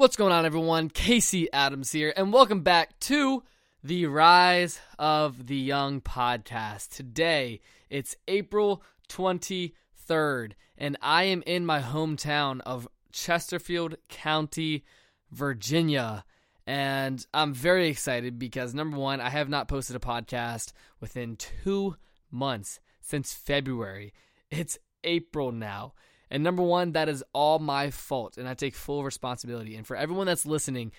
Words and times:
What's 0.00 0.16
going 0.16 0.32
on, 0.32 0.46
everyone? 0.46 0.88
Casey 0.88 1.52
Adams 1.52 1.92
here, 1.92 2.10
and 2.16 2.32
welcome 2.32 2.62
back 2.62 2.98
to 3.00 3.42
the 3.84 4.06
Rise 4.06 4.80
of 4.98 5.46
the 5.46 5.58
Young 5.58 6.00
podcast. 6.00 6.88
Today, 6.88 7.60
it's 7.90 8.16
April 8.26 8.82
23rd, 9.10 10.52
and 10.78 10.96
I 11.02 11.24
am 11.24 11.42
in 11.46 11.66
my 11.66 11.80
hometown 11.80 12.62
of 12.62 12.88
Chesterfield 13.12 13.96
County, 14.08 14.86
Virginia. 15.30 16.24
And 16.66 17.22
I'm 17.34 17.52
very 17.52 17.88
excited 17.88 18.38
because 18.38 18.72
number 18.72 18.96
one, 18.96 19.20
I 19.20 19.28
have 19.28 19.50
not 19.50 19.68
posted 19.68 19.96
a 19.96 19.98
podcast 19.98 20.72
within 21.00 21.36
two 21.36 21.96
months 22.30 22.80
since 23.02 23.34
February. 23.34 24.14
It's 24.50 24.78
April 25.04 25.52
now. 25.52 25.92
And 26.30 26.44
number 26.44 26.62
one, 26.62 26.92
that 26.92 27.08
is 27.08 27.24
all 27.32 27.58
my 27.58 27.90
fault, 27.90 28.38
and 28.38 28.48
I 28.48 28.54
take 28.54 28.74
full 28.74 29.02
responsibility. 29.02 29.74
And 29.74 29.86
for 29.86 29.96
everyone 29.96 30.26
that's 30.26 30.46
listening, 30.46 30.92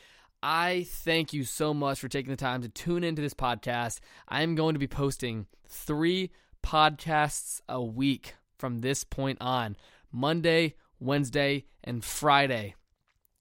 I 0.44 0.88
thank 0.90 1.34
you 1.34 1.44
so 1.44 1.74
much 1.74 2.00
for 2.00 2.08
taking 2.08 2.32
the 2.32 2.38
time 2.38 2.64
to 2.64 2.70
tune 2.70 3.04
into 3.04 3.22
this 3.22 3.34
podcast. 3.34 4.00
I 4.28 4.42
am 4.42 4.56
going 4.56 4.74
to 4.74 4.80
be 4.80 4.88
posting 4.88 5.48
three 5.68 6.32
podcasts 6.64 7.62
a 7.70 7.82
week 7.82 8.36
from 8.58 8.80
this 8.80 9.04
point 9.04 9.38
on 9.40 9.78
Monday, 10.12 10.76
Wednesday, 11.00 11.66
and 11.84 12.04
Friday. 12.04 12.76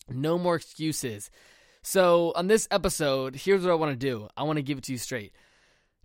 No 0.09 0.39
more 0.39 0.57
excuses. 0.57 1.31
So, 1.83 2.33
on 2.37 2.47
this 2.47 2.69
episode, 2.71 3.35
here's 3.35 3.63
what 3.63 3.73
I 3.73 3.77
want 3.77 3.93
to 3.93 3.97
do 3.97 4.29
I 4.37 4.43
want 4.43 4.59
to 4.59 4.63
give 4.63 4.79
it 4.79 4.85
to 4.85 4.93
you 4.93 4.99
straight. 4.99 5.33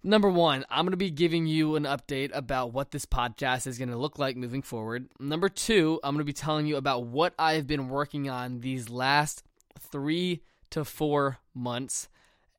Number 0.05 0.29
one, 0.29 0.63
I'm 0.69 0.85
going 0.85 0.91
to 0.91 0.97
be 0.97 1.09
giving 1.09 1.47
you 1.47 1.75
an 1.75 1.85
update 1.85 2.29
about 2.31 2.73
what 2.73 2.91
this 2.91 3.07
podcast 3.07 3.65
is 3.65 3.79
going 3.79 3.89
to 3.89 3.97
look 3.97 4.19
like 4.19 4.37
moving 4.37 4.61
forward. 4.61 5.09
Number 5.19 5.49
two, 5.49 5.99
I'm 6.03 6.13
going 6.13 6.19
to 6.19 6.25
be 6.25 6.31
telling 6.31 6.67
you 6.67 6.75
about 6.75 7.07
what 7.07 7.33
I've 7.39 7.65
been 7.65 7.89
working 7.89 8.29
on 8.29 8.59
these 8.59 8.87
last 8.87 9.41
three 9.79 10.43
to 10.69 10.85
four 10.85 11.39
months. 11.55 12.07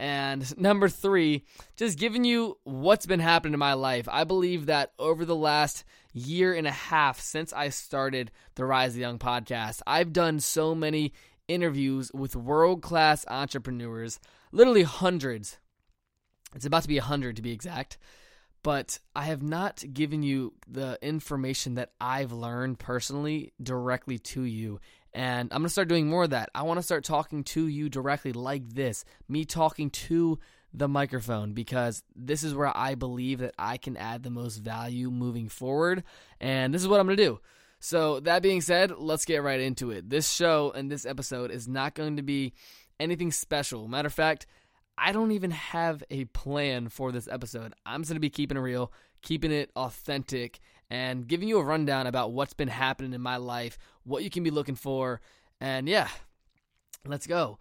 And 0.00 0.58
number 0.58 0.88
three, 0.88 1.44
just 1.76 2.00
giving 2.00 2.24
you 2.24 2.58
what's 2.64 3.06
been 3.06 3.20
happening 3.20 3.54
in 3.54 3.60
my 3.60 3.74
life. 3.74 4.08
I 4.10 4.24
believe 4.24 4.66
that 4.66 4.90
over 4.98 5.24
the 5.24 5.36
last 5.36 5.84
year 6.12 6.52
and 6.52 6.66
a 6.66 6.72
half 6.72 7.20
since 7.20 7.52
I 7.52 7.68
started 7.68 8.32
the 8.56 8.64
Rise 8.64 8.90
of 8.90 8.94
the 8.94 9.02
Young 9.02 9.20
podcast, 9.20 9.82
I've 9.86 10.12
done 10.12 10.40
so 10.40 10.74
many 10.74 11.12
interviews 11.46 12.10
with 12.12 12.34
world 12.34 12.82
class 12.82 13.24
entrepreneurs, 13.28 14.18
literally 14.50 14.82
hundreds 14.82 15.58
it's 16.54 16.66
about 16.66 16.82
to 16.82 16.88
be 16.88 16.98
100 16.98 17.36
to 17.36 17.42
be 17.42 17.52
exact. 17.52 17.98
But 18.62 18.98
I 19.14 19.26
have 19.26 19.42
not 19.42 19.84
given 19.92 20.22
you 20.22 20.54
the 20.66 20.98
information 21.00 21.74
that 21.74 21.92
I've 22.00 22.32
learned 22.32 22.78
personally 22.78 23.52
directly 23.62 24.18
to 24.18 24.42
you. 24.42 24.80
And 25.14 25.52
I'm 25.52 25.60
going 25.60 25.66
to 25.66 25.72
start 25.72 25.88
doing 25.88 26.08
more 26.08 26.24
of 26.24 26.30
that. 26.30 26.50
I 26.54 26.62
want 26.62 26.78
to 26.78 26.82
start 26.82 27.04
talking 27.04 27.44
to 27.44 27.66
you 27.68 27.88
directly 27.88 28.32
like 28.32 28.68
this, 28.68 29.04
me 29.28 29.44
talking 29.44 29.90
to 29.90 30.38
the 30.74 30.88
microphone, 30.88 31.52
because 31.52 32.02
this 32.14 32.42
is 32.42 32.54
where 32.54 32.76
I 32.76 32.96
believe 32.96 33.38
that 33.38 33.54
I 33.58 33.76
can 33.76 33.96
add 33.96 34.22
the 34.22 34.30
most 34.30 34.58
value 34.58 35.10
moving 35.10 35.48
forward. 35.48 36.02
And 36.40 36.74
this 36.74 36.82
is 36.82 36.88
what 36.88 37.00
I'm 37.00 37.06
going 37.06 37.16
to 37.16 37.24
do. 37.24 37.40
So, 37.78 38.20
that 38.20 38.42
being 38.42 38.62
said, 38.62 38.90
let's 38.98 39.26
get 39.26 39.42
right 39.42 39.60
into 39.60 39.90
it. 39.90 40.10
This 40.10 40.30
show 40.30 40.72
and 40.74 40.90
this 40.90 41.06
episode 41.06 41.50
is 41.50 41.68
not 41.68 41.94
going 41.94 42.16
to 42.16 42.22
be 42.22 42.52
anything 42.98 43.30
special. 43.30 43.86
Matter 43.86 44.06
of 44.06 44.14
fact, 44.14 44.46
I 44.98 45.12
don't 45.12 45.32
even 45.32 45.50
have 45.50 46.02
a 46.10 46.24
plan 46.26 46.88
for 46.88 47.12
this 47.12 47.28
episode. 47.28 47.74
I'm 47.84 48.00
just 48.00 48.10
going 48.10 48.16
to 48.16 48.20
be 48.20 48.30
keeping 48.30 48.56
it 48.56 48.60
real, 48.60 48.92
keeping 49.22 49.52
it 49.52 49.70
authentic, 49.76 50.60
and 50.90 51.26
giving 51.26 51.48
you 51.48 51.58
a 51.58 51.64
rundown 51.64 52.06
about 52.06 52.32
what's 52.32 52.54
been 52.54 52.68
happening 52.68 53.12
in 53.12 53.20
my 53.20 53.36
life, 53.36 53.78
what 54.04 54.22
you 54.22 54.30
can 54.30 54.42
be 54.42 54.50
looking 54.50 54.76
for, 54.76 55.20
and 55.60 55.88
yeah, 55.88 56.08
let's 57.04 57.26
go. 57.26 57.58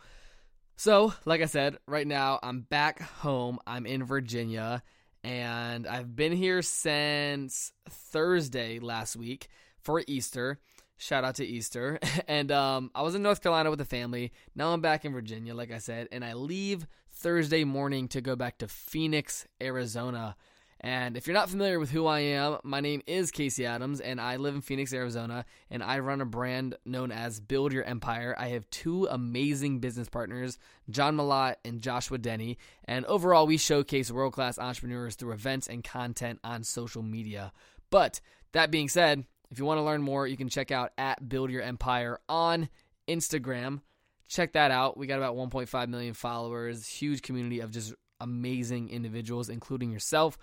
So, 0.77 1.13
like 1.25 1.41
I 1.41 1.45
said, 1.45 1.77
right 1.87 2.05
now 2.05 2.39
I'm 2.43 2.61
back 2.61 3.01
home. 3.01 3.59
I'm 3.65 3.85
in 3.85 4.03
Virginia, 4.03 4.83
and 5.23 5.87
I've 5.87 6.15
been 6.15 6.33
here 6.33 6.61
since 6.61 7.71
Thursday 7.89 8.79
last 8.79 9.15
week 9.15 9.47
for 9.79 10.03
Easter. 10.07 10.59
Shout 10.97 11.23
out 11.23 11.35
to 11.35 11.45
Easter. 11.45 11.99
And 12.27 12.51
um, 12.51 12.91
I 12.95 13.01
was 13.03 13.13
in 13.13 13.21
North 13.21 13.41
Carolina 13.41 13.69
with 13.69 13.79
the 13.79 13.85
family. 13.85 14.31
Now 14.55 14.73
I'm 14.73 14.81
back 14.81 15.05
in 15.05 15.13
Virginia, 15.13 15.53
like 15.53 15.71
I 15.71 15.77
said, 15.77 16.07
and 16.11 16.25
I 16.25 16.33
leave 16.33 16.87
Thursday 17.11 17.63
morning 17.63 18.07
to 18.09 18.21
go 18.21 18.35
back 18.35 18.57
to 18.59 18.67
Phoenix, 18.67 19.47
Arizona. 19.61 20.35
And 20.81 21.15
if 21.15 21.27
you're 21.27 21.35
not 21.35 21.49
familiar 21.49 21.79
with 21.79 21.91
who 21.91 22.05
I 22.05 22.19
am, 22.19 22.57
my 22.63 22.79
name 22.79 23.01
is 23.07 23.31
Casey 23.31 23.65
Adams, 23.65 24.01
and 24.01 24.19
I 24.19 24.37
live 24.37 24.55
in 24.55 24.61
Phoenix, 24.61 24.93
Arizona, 24.93 25.45
and 25.69 25.81
I 25.81 25.99
run 25.99 26.21
a 26.21 26.25
brand 26.25 26.75
known 26.85 27.11
as 27.11 27.39
Build 27.39 27.73
Your 27.73 27.83
Empire. 27.83 28.35
I 28.37 28.49
have 28.49 28.69
two 28.69 29.07
amazing 29.09 29.79
business 29.79 30.09
partners, 30.09 30.57
John 30.89 31.15
Malott 31.15 31.55
and 31.63 31.81
Joshua 31.81 32.17
Denny, 32.17 32.57
and 32.85 33.05
overall, 33.05 33.47
we 33.47 33.57
showcase 33.57 34.11
world 34.11 34.33
class 34.33 34.59
entrepreneurs 34.59 35.15
through 35.15 35.33
events 35.33 35.67
and 35.67 35.83
content 35.83 36.39
on 36.43 36.63
social 36.63 37.01
media. 37.01 37.51
But 37.89 38.19
that 38.51 38.71
being 38.71 38.89
said, 38.89 39.25
if 39.55 39.59
you 39.59 39.65
want 39.65 39.79
to 39.79 39.83
learn 39.83 40.01
more, 40.01 40.27
you 40.27 40.37
can 40.37 40.49
check 40.49 40.71
out 40.71 40.91
at 40.97 41.27
Build 41.27 41.49
Your 41.49 41.61
Empire 41.61 42.19
on 42.29 42.69
Instagram 43.07 43.81
check 44.27 44.53
that 44.53 44.71
out. 44.71 44.97
We 44.97 45.07
got 45.07 45.17
about 45.17 45.35
1.5 45.35 45.87
million 45.89 46.13
followers, 46.13 46.87
huge 46.87 47.21
community 47.21 47.59
of 47.59 47.71
just 47.71 47.93
amazing 48.19 48.89
individuals, 48.89 49.49
including 49.49 49.91
yourself. 49.91 50.37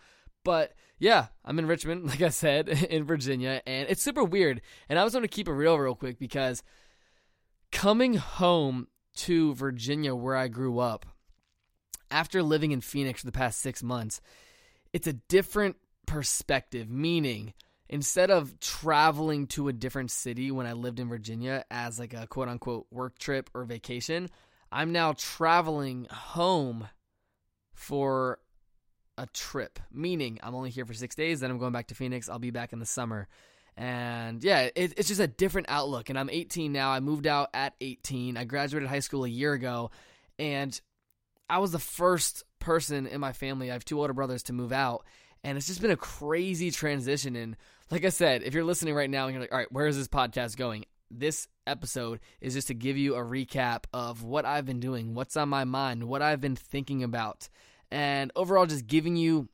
But 0.44 0.74
yeah, 0.98 1.26
I'm 1.44 1.58
in 1.58 1.66
Richmond, 1.66 2.06
like 2.08 2.22
I 2.22 2.30
said, 2.30 2.68
in 2.90 3.04
Virginia, 3.04 3.62
and 3.66 3.88
it's 3.88 4.02
super 4.02 4.24
weird. 4.24 4.60
And 4.88 4.98
I 4.98 5.04
was 5.04 5.12
going 5.12 5.24
to 5.24 5.28
keep 5.28 5.48
it 5.48 5.52
real, 5.52 5.78
real 5.78 5.94
quick, 5.94 6.18
because 6.18 6.62
coming 7.70 8.14
home 8.14 8.88
to 9.14 9.54
Virginia, 9.54 10.14
where 10.14 10.36
I 10.36 10.48
grew 10.48 10.78
up, 10.78 11.06
after 12.10 12.42
living 12.42 12.72
in 12.72 12.82
Phoenix 12.82 13.20
for 13.20 13.26
the 13.26 13.32
past 13.32 13.60
six 13.60 13.82
months, 13.82 14.20
it's 14.92 15.06
a 15.06 15.14
different 15.14 15.76
perspective, 16.06 16.90
meaning 16.90 17.54
instead 17.92 18.30
of 18.30 18.58
traveling 18.58 19.46
to 19.46 19.68
a 19.68 19.72
different 19.72 20.10
city 20.10 20.50
when 20.50 20.66
I 20.66 20.72
lived 20.72 20.98
in 20.98 21.10
Virginia 21.10 21.62
as 21.70 21.98
like 21.98 22.14
a 22.14 22.26
quote 22.26 22.48
unquote 22.48 22.86
work 22.90 23.18
trip 23.18 23.50
or 23.54 23.64
vacation, 23.64 24.30
I'm 24.72 24.92
now 24.92 25.12
traveling 25.12 26.06
home 26.10 26.88
for 27.74 28.38
a 29.18 29.26
trip, 29.26 29.78
meaning 29.92 30.40
I'm 30.42 30.54
only 30.54 30.70
here 30.70 30.86
for 30.86 30.94
six 30.94 31.14
days, 31.14 31.40
then 31.40 31.50
I'm 31.50 31.58
going 31.58 31.74
back 31.74 31.88
to 31.88 31.94
Phoenix. 31.94 32.30
I'll 32.30 32.38
be 32.38 32.50
back 32.50 32.72
in 32.72 32.78
the 32.78 32.86
summer. 32.86 33.28
And 33.76 34.42
yeah, 34.42 34.70
it, 34.74 34.94
it's 34.96 35.08
just 35.08 35.20
a 35.20 35.26
different 35.26 35.68
outlook. 35.68 36.08
And 36.08 36.18
I'm 36.18 36.30
18 36.30 36.72
now. 36.72 36.90
I 36.90 37.00
moved 37.00 37.26
out 37.26 37.50
at 37.52 37.74
18. 37.82 38.38
I 38.38 38.44
graduated 38.44 38.88
high 38.88 39.00
school 39.00 39.24
a 39.24 39.28
year 39.28 39.52
ago. 39.52 39.90
And 40.38 40.78
I 41.48 41.58
was 41.58 41.72
the 41.72 41.78
first 41.78 42.44
person 42.58 43.06
in 43.06 43.20
my 43.20 43.32
family, 43.32 43.68
I 43.68 43.74
have 43.74 43.84
two 43.84 44.00
older 44.00 44.14
brothers, 44.14 44.44
to 44.44 44.54
move 44.54 44.72
out. 44.72 45.04
And 45.44 45.58
it's 45.58 45.66
just 45.66 45.80
been 45.80 45.90
a 45.90 45.96
crazy 45.96 46.70
transition. 46.70 47.36
And 47.36 47.56
like 47.90 48.04
I 48.04 48.10
said, 48.10 48.42
if 48.42 48.54
you're 48.54 48.64
listening 48.64 48.94
right 48.94 49.10
now 49.10 49.26
and 49.26 49.34
you're 49.34 49.40
like, 49.40 49.52
all 49.52 49.58
right, 49.58 49.72
where 49.72 49.86
is 49.86 49.96
this 49.96 50.08
podcast 50.08 50.56
going? 50.56 50.84
This 51.10 51.48
episode 51.66 52.20
is 52.40 52.54
just 52.54 52.68
to 52.68 52.74
give 52.74 52.96
you 52.96 53.16
a 53.16 53.24
recap 53.24 53.84
of 53.92 54.22
what 54.22 54.44
I've 54.44 54.64
been 54.64 54.80
doing, 54.80 55.14
what's 55.14 55.36
on 55.36 55.48
my 55.48 55.64
mind, 55.64 56.04
what 56.04 56.22
I've 56.22 56.40
been 56.40 56.56
thinking 56.56 57.02
about, 57.02 57.48
and 57.90 58.32
overall 58.34 58.66
just 58.66 58.86
giving 58.86 59.16
you 59.16 59.48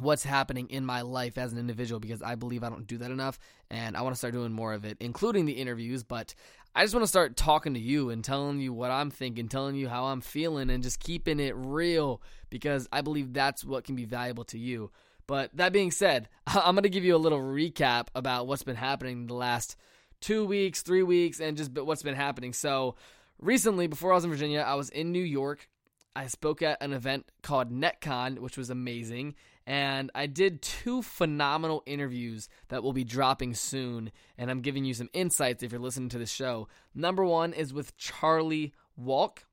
what's 0.00 0.24
happening 0.24 0.68
in 0.70 0.84
my 0.84 1.02
life 1.02 1.38
as 1.38 1.52
an 1.52 1.58
individual 1.58 2.00
because 2.00 2.20
I 2.20 2.34
believe 2.34 2.64
I 2.64 2.68
don't 2.68 2.86
do 2.86 2.98
that 2.98 3.10
enough 3.10 3.38
and 3.70 3.96
I 3.96 4.02
want 4.02 4.14
to 4.14 4.18
start 4.18 4.34
doing 4.34 4.52
more 4.52 4.72
of 4.72 4.84
it, 4.84 4.96
including 5.00 5.46
the 5.46 5.52
interviews. 5.52 6.02
But 6.02 6.34
I 6.76 6.82
just 6.82 6.92
want 6.92 7.04
to 7.04 7.08
start 7.08 7.36
talking 7.36 7.74
to 7.74 7.80
you 7.80 8.10
and 8.10 8.24
telling 8.24 8.58
you 8.58 8.72
what 8.72 8.90
I'm 8.90 9.10
thinking, 9.10 9.46
telling 9.46 9.76
you 9.76 9.88
how 9.88 10.06
I'm 10.06 10.20
feeling, 10.20 10.70
and 10.70 10.82
just 10.82 10.98
keeping 10.98 11.38
it 11.38 11.54
real 11.56 12.20
because 12.50 12.88
I 12.90 13.00
believe 13.00 13.32
that's 13.32 13.64
what 13.64 13.84
can 13.84 13.94
be 13.94 14.06
valuable 14.06 14.44
to 14.46 14.58
you. 14.58 14.90
But 15.28 15.50
that 15.56 15.72
being 15.72 15.92
said, 15.92 16.28
I'm 16.48 16.74
going 16.74 16.82
to 16.82 16.88
give 16.88 17.04
you 17.04 17.14
a 17.14 17.16
little 17.16 17.38
recap 17.40 18.08
about 18.16 18.48
what's 18.48 18.64
been 18.64 18.74
happening 18.74 19.26
the 19.26 19.34
last 19.34 19.76
two 20.20 20.44
weeks, 20.44 20.82
three 20.82 21.04
weeks, 21.04 21.38
and 21.38 21.56
just 21.56 21.70
what's 21.72 22.02
been 22.02 22.16
happening. 22.16 22.52
So, 22.52 22.96
recently, 23.38 23.86
before 23.86 24.10
I 24.10 24.16
was 24.16 24.24
in 24.24 24.30
Virginia, 24.30 24.60
I 24.60 24.74
was 24.74 24.90
in 24.90 25.12
New 25.12 25.22
York. 25.22 25.68
I 26.16 26.26
spoke 26.28 26.62
at 26.62 26.82
an 26.82 26.92
event 26.92 27.26
called 27.42 27.70
NetCon, 27.70 28.38
which 28.38 28.56
was 28.56 28.70
amazing. 28.70 29.34
And 29.66 30.10
I 30.14 30.26
did 30.26 30.62
two 30.62 31.02
phenomenal 31.02 31.82
interviews 31.86 32.48
that 32.68 32.82
will 32.82 32.92
be 32.92 33.04
dropping 33.04 33.54
soon. 33.54 34.12
And 34.36 34.50
I'm 34.50 34.60
giving 34.60 34.84
you 34.84 34.94
some 34.94 35.08
insights 35.12 35.62
if 35.62 35.72
you're 35.72 35.80
listening 35.80 36.10
to 36.10 36.18
the 36.18 36.26
show. 36.26 36.68
Number 36.94 37.24
one 37.24 37.52
is 37.52 37.72
with 37.72 37.96
Charlie 37.96 38.74
Walk 38.96 39.44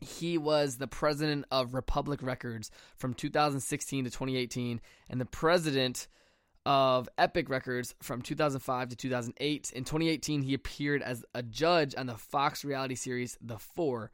he 0.00 0.38
was 0.38 0.76
the 0.76 0.86
president 0.86 1.44
of 1.50 1.74
Republic 1.74 2.22
Records 2.22 2.70
from 2.96 3.14
2016 3.14 4.04
to 4.04 4.10
2018 4.10 4.80
and 5.08 5.20
the 5.20 5.24
president 5.24 6.08
of 6.66 7.08
Epic 7.18 7.48
Records 7.48 7.94
from 8.02 8.22
2005 8.22 8.88
to 8.88 8.96
2008. 8.96 9.72
In 9.74 9.84
2018, 9.84 10.42
he 10.42 10.54
appeared 10.54 11.02
as 11.02 11.24
a 11.34 11.42
judge 11.42 11.94
on 11.96 12.06
the 12.06 12.16
Fox 12.16 12.64
reality 12.64 12.94
series 12.94 13.36
The 13.40 13.58
Four. 13.58 14.10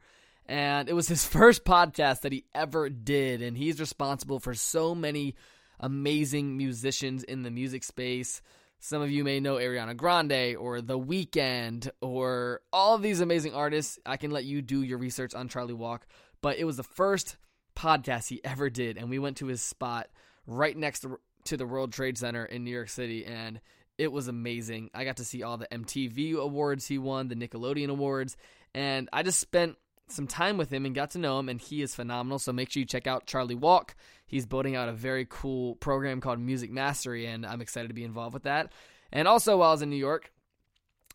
And 0.51 0.89
it 0.89 0.93
was 0.93 1.07
his 1.07 1.25
first 1.37 1.63
podcast 1.63 2.21
that 2.21 2.33
he 2.33 2.43
ever 2.53 2.89
did. 2.89 3.41
And 3.41 3.57
he's 3.57 3.79
responsible 3.79 4.41
for 4.41 4.53
so 4.53 4.93
many 4.93 5.35
amazing 5.79 6.57
musicians 6.57 7.23
in 7.23 7.43
the 7.43 7.49
music 7.49 7.83
space 7.83 8.41
Some 8.83 9.03
of 9.03 9.11
you 9.11 9.23
may 9.23 9.39
know 9.39 9.57
Ariana 9.57 9.95
Grande 9.95 10.55
or 10.57 10.81
The 10.81 10.97
Weeknd 10.97 11.87
or 12.01 12.61
all 12.73 12.95
of 12.95 13.03
these 13.03 13.21
amazing 13.21 13.53
artists. 13.53 13.99
I 14.07 14.17
can 14.17 14.31
let 14.31 14.43
you 14.43 14.63
do 14.63 14.81
your 14.81 14.97
research 14.97 15.35
on 15.35 15.49
Charlie 15.49 15.75
Walk, 15.75 16.07
but 16.41 16.57
it 16.57 16.65
was 16.65 16.77
the 16.77 16.83
first 16.83 17.37
podcast 17.75 18.27
he 18.27 18.43
ever 18.43 18.71
did, 18.71 18.97
and 18.97 19.07
we 19.07 19.19
went 19.19 19.37
to 19.37 19.45
his 19.45 19.61
spot 19.61 20.09
right 20.47 20.75
next 20.75 21.01
to, 21.01 21.19
to 21.45 21.57
the 21.57 21.65
World 21.67 21.93
Trade 21.93 22.17
Center 22.17 22.43
in 22.43 22.63
New 22.63 22.71
York 22.71 22.89
City, 22.89 23.23
and 23.23 23.61
it 23.99 24.11
was 24.11 24.27
amazing. 24.27 24.89
I 24.95 25.05
got 25.05 25.17
to 25.17 25.25
see 25.25 25.43
all 25.43 25.57
the 25.57 25.67
MTV 25.71 26.33
awards 26.33 26.87
he 26.87 26.97
won, 26.97 27.27
the 27.27 27.35
Nickelodeon 27.35 27.89
awards, 27.89 28.35
and 28.73 29.09
I 29.13 29.21
just 29.21 29.39
spent 29.39 29.77
some 30.11 30.27
time 30.27 30.57
with 30.57 30.71
him 30.71 30.85
and 30.85 30.95
got 30.95 31.11
to 31.11 31.19
know 31.19 31.39
him, 31.39 31.49
and 31.49 31.59
he 31.59 31.81
is 31.81 31.95
phenomenal. 31.95 32.39
So 32.39 32.53
make 32.53 32.71
sure 32.71 32.79
you 32.81 32.85
check 32.85 33.07
out 33.07 33.25
Charlie 33.25 33.55
Walk. 33.55 33.95
He's 34.25 34.45
building 34.45 34.75
out 34.75 34.89
a 34.89 34.93
very 34.93 35.25
cool 35.29 35.75
program 35.75 36.21
called 36.21 36.39
Music 36.39 36.71
Mastery, 36.71 37.25
and 37.25 37.45
I'm 37.45 37.61
excited 37.61 37.89
to 37.89 37.93
be 37.93 38.03
involved 38.03 38.33
with 38.33 38.43
that. 38.43 38.71
And 39.11 39.27
also, 39.27 39.57
while 39.57 39.69
I 39.69 39.73
was 39.73 39.81
in 39.81 39.89
New 39.89 39.97
York, 39.97 40.31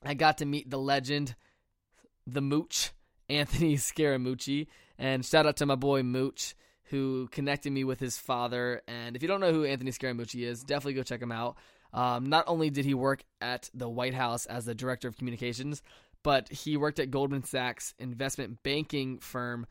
I 0.02 0.14
got 0.14 0.38
to 0.38 0.46
meet 0.46 0.70
the 0.70 0.78
legend, 0.78 1.34
the 2.26 2.42
Mooch, 2.42 2.90
Anthony 3.28 3.76
Scaramucci. 3.76 4.66
And 4.98 5.24
shout 5.24 5.46
out 5.46 5.56
to 5.58 5.66
my 5.66 5.74
boy 5.74 6.02
Mooch, 6.02 6.54
who 6.84 7.28
connected 7.28 7.72
me 7.72 7.84
with 7.84 8.00
his 8.00 8.18
father. 8.18 8.82
And 8.86 9.16
if 9.16 9.22
you 9.22 9.28
don't 9.28 9.40
know 9.40 9.52
who 9.52 9.64
Anthony 9.64 9.90
Scaramucci 9.90 10.42
is, 10.42 10.62
definitely 10.62 10.94
go 10.94 11.02
check 11.02 11.20
him 11.20 11.32
out. 11.32 11.56
Um, 11.92 12.26
not 12.26 12.44
only 12.46 12.70
did 12.70 12.84
he 12.84 12.94
work 12.94 13.24
at 13.40 13.70
the 13.72 13.88
White 13.88 14.14
House 14.14 14.46
as 14.46 14.66
the 14.66 14.74
director 14.74 15.08
of 15.08 15.16
communications, 15.16 15.82
but 16.26 16.48
he 16.48 16.76
worked 16.76 16.98
at 16.98 17.12
Goldman 17.12 17.44
Sachs 17.44 17.94
investment 18.00 18.60
banking 18.64 19.18
firm 19.20 19.64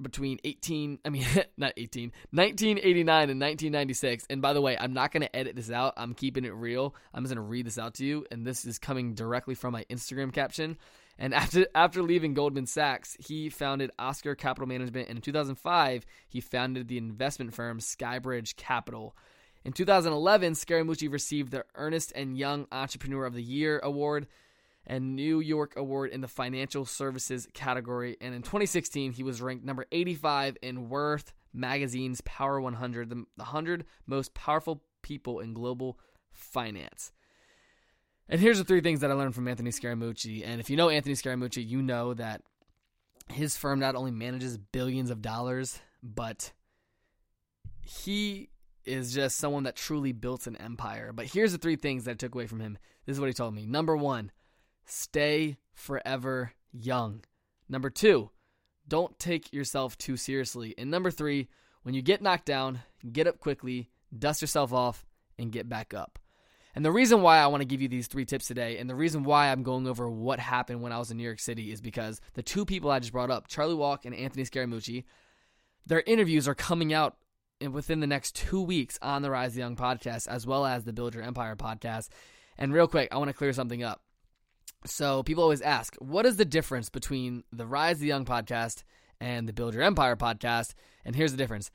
between 0.00 0.38
18 0.42 1.00
I 1.04 1.10
mean 1.10 1.26
not 1.58 1.74
18 1.76 2.12
1989 2.30 3.12
and 3.28 3.38
1996 3.38 4.24
and 4.30 4.40
by 4.40 4.54
the 4.54 4.62
way 4.62 4.78
I'm 4.78 4.94
not 4.94 5.12
going 5.12 5.20
to 5.20 5.36
edit 5.36 5.54
this 5.54 5.70
out. 5.70 5.92
I'm 5.98 6.14
keeping 6.14 6.46
it 6.46 6.54
real. 6.54 6.94
I'm 7.12 7.24
just 7.24 7.34
going 7.34 7.44
to 7.44 7.50
read 7.50 7.66
this 7.66 7.78
out 7.78 7.92
to 7.96 8.06
you 8.06 8.24
and 8.30 8.46
this 8.46 8.64
is 8.64 8.78
coming 8.78 9.12
directly 9.12 9.54
from 9.54 9.74
my 9.74 9.84
Instagram 9.90 10.32
caption. 10.32 10.78
And 11.18 11.34
after 11.42 11.66
after 11.74 12.02
leaving 12.02 12.32
Goldman 12.32 12.64
Sachs 12.64 13.14
he 13.20 13.50
founded 13.50 13.90
Oscar 13.98 14.34
Capital 14.34 14.66
Management. 14.66 15.10
And 15.10 15.18
in 15.18 15.22
2005 15.22 16.06
he 16.26 16.40
founded 16.40 16.88
the 16.88 16.96
investment 16.96 17.52
firm 17.52 17.80
Skybridge 17.80 18.56
Capital. 18.56 19.14
In 19.62 19.74
2011 19.74 20.54
Scaramucci 20.54 21.12
received 21.12 21.50
the 21.50 21.66
Ernst 21.74 22.14
and 22.16 22.38
Young 22.38 22.66
Entrepreneur 22.72 23.26
of 23.26 23.34
the 23.34 23.42
Year 23.42 23.78
award 23.80 24.26
and 24.86 25.16
New 25.16 25.40
York 25.40 25.74
Award 25.76 26.10
in 26.10 26.20
the 26.20 26.28
Financial 26.28 26.84
Services 26.84 27.48
category. 27.52 28.16
And 28.20 28.34
in 28.34 28.42
2016, 28.42 29.12
he 29.12 29.22
was 29.22 29.42
ranked 29.42 29.64
number 29.64 29.86
85 29.90 30.56
in 30.62 30.88
Worth 30.88 31.32
Magazine's 31.52 32.20
Power 32.22 32.60
100, 32.60 33.10
the 33.10 33.24
100 33.36 33.84
most 34.06 34.34
powerful 34.34 34.82
people 35.02 35.40
in 35.40 35.54
global 35.54 35.98
finance. 36.30 37.12
And 38.28 38.40
here's 38.40 38.58
the 38.58 38.64
three 38.64 38.80
things 38.80 39.00
that 39.00 39.10
I 39.10 39.14
learned 39.14 39.34
from 39.34 39.48
Anthony 39.48 39.70
Scaramucci. 39.70 40.42
And 40.44 40.60
if 40.60 40.68
you 40.68 40.76
know 40.76 40.88
Anthony 40.88 41.14
Scaramucci, 41.14 41.66
you 41.66 41.82
know 41.82 42.14
that 42.14 42.42
his 43.32 43.56
firm 43.56 43.78
not 43.78 43.94
only 43.94 44.10
manages 44.10 44.56
billions 44.58 45.10
of 45.10 45.22
dollars, 45.22 45.78
but 46.02 46.52
he 47.80 48.50
is 48.84 49.12
just 49.12 49.36
someone 49.36 49.64
that 49.64 49.76
truly 49.76 50.12
built 50.12 50.46
an 50.46 50.56
empire. 50.56 51.12
But 51.12 51.26
here's 51.26 51.52
the 51.52 51.58
three 51.58 51.76
things 51.76 52.04
that 52.04 52.12
I 52.12 52.14
took 52.14 52.34
away 52.34 52.46
from 52.46 52.60
him. 52.60 52.78
This 53.04 53.14
is 53.14 53.20
what 53.20 53.28
he 53.28 53.32
told 53.32 53.54
me. 53.54 53.66
Number 53.66 53.96
one, 53.96 54.30
stay 54.86 55.58
forever 55.72 56.52
young. 56.72 57.24
Number 57.68 57.90
two, 57.90 58.30
don't 58.88 59.18
take 59.18 59.52
yourself 59.52 59.98
too 59.98 60.16
seriously. 60.16 60.74
And 60.78 60.90
number 60.90 61.10
three, 61.10 61.48
when 61.82 61.94
you 61.94 62.02
get 62.02 62.22
knocked 62.22 62.46
down, 62.46 62.80
get 63.12 63.26
up 63.26 63.40
quickly, 63.40 63.90
dust 64.16 64.40
yourself 64.40 64.72
off, 64.72 65.04
and 65.38 65.52
get 65.52 65.68
back 65.68 65.92
up. 65.92 66.18
And 66.74 66.84
the 66.84 66.92
reason 66.92 67.22
why 67.22 67.38
I 67.38 67.46
want 67.46 67.62
to 67.62 67.66
give 67.66 67.80
you 67.80 67.88
these 67.88 68.06
three 68.06 68.26
tips 68.26 68.46
today, 68.46 68.78
and 68.78 68.88
the 68.88 68.94
reason 68.94 69.24
why 69.24 69.50
I'm 69.50 69.62
going 69.62 69.86
over 69.86 70.10
what 70.10 70.38
happened 70.38 70.82
when 70.82 70.92
I 70.92 70.98
was 70.98 71.10
in 71.10 71.16
New 71.16 71.22
York 71.22 71.40
City, 71.40 71.72
is 71.72 71.80
because 71.80 72.20
the 72.34 72.42
two 72.42 72.66
people 72.66 72.90
I 72.90 72.98
just 72.98 73.12
brought 73.12 73.30
up, 73.30 73.48
Charlie 73.48 73.74
Walk 73.74 74.04
and 74.04 74.14
Anthony 74.14 74.44
Scaramucci, 74.44 75.04
their 75.86 76.02
interviews 76.06 76.46
are 76.46 76.54
coming 76.54 76.92
out 76.92 77.16
within 77.70 78.00
the 78.00 78.06
next 78.06 78.36
two 78.36 78.60
weeks 78.60 78.98
on 79.00 79.22
the 79.22 79.30
Rise 79.30 79.54
the 79.54 79.60
Young 79.60 79.74
podcast, 79.74 80.28
as 80.28 80.46
well 80.46 80.66
as 80.66 80.84
the 80.84 80.92
Build 80.92 81.14
Your 81.14 81.24
Empire 81.24 81.56
podcast. 81.56 82.08
And 82.58 82.74
real 82.74 82.88
quick, 82.88 83.08
I 83.10 83.16
want 83.16 83.28
to 83.28 83.34
clear 83.34 83.54
something 83.54 83.82
up. 83.82 84.02
So 84.84 85.22
people 85.22 85.42
always 85.42 85.62
ask, 85.62 85.94
what 85.96 86.26
is 86.26 86.36
the 86.36 86.44
difference 86.44 86.88
between 86.90 87.44
the 87.52 87.66
Rise 87.66 87.96
of 87.96 88.00
the 88.00 88.06
Young 88.06 88.24
podcast 88.24 88.84
and 89.20 89.48
the 89.48 89.52
Build 89.52 89.74
Your 89.74 89.82
Empire 89.82 90.16
podcast? 90.16 90.74
And 91.04 91.16
here's 91.16 91.32
the 91.32 91.38
difference. 91.38 91.70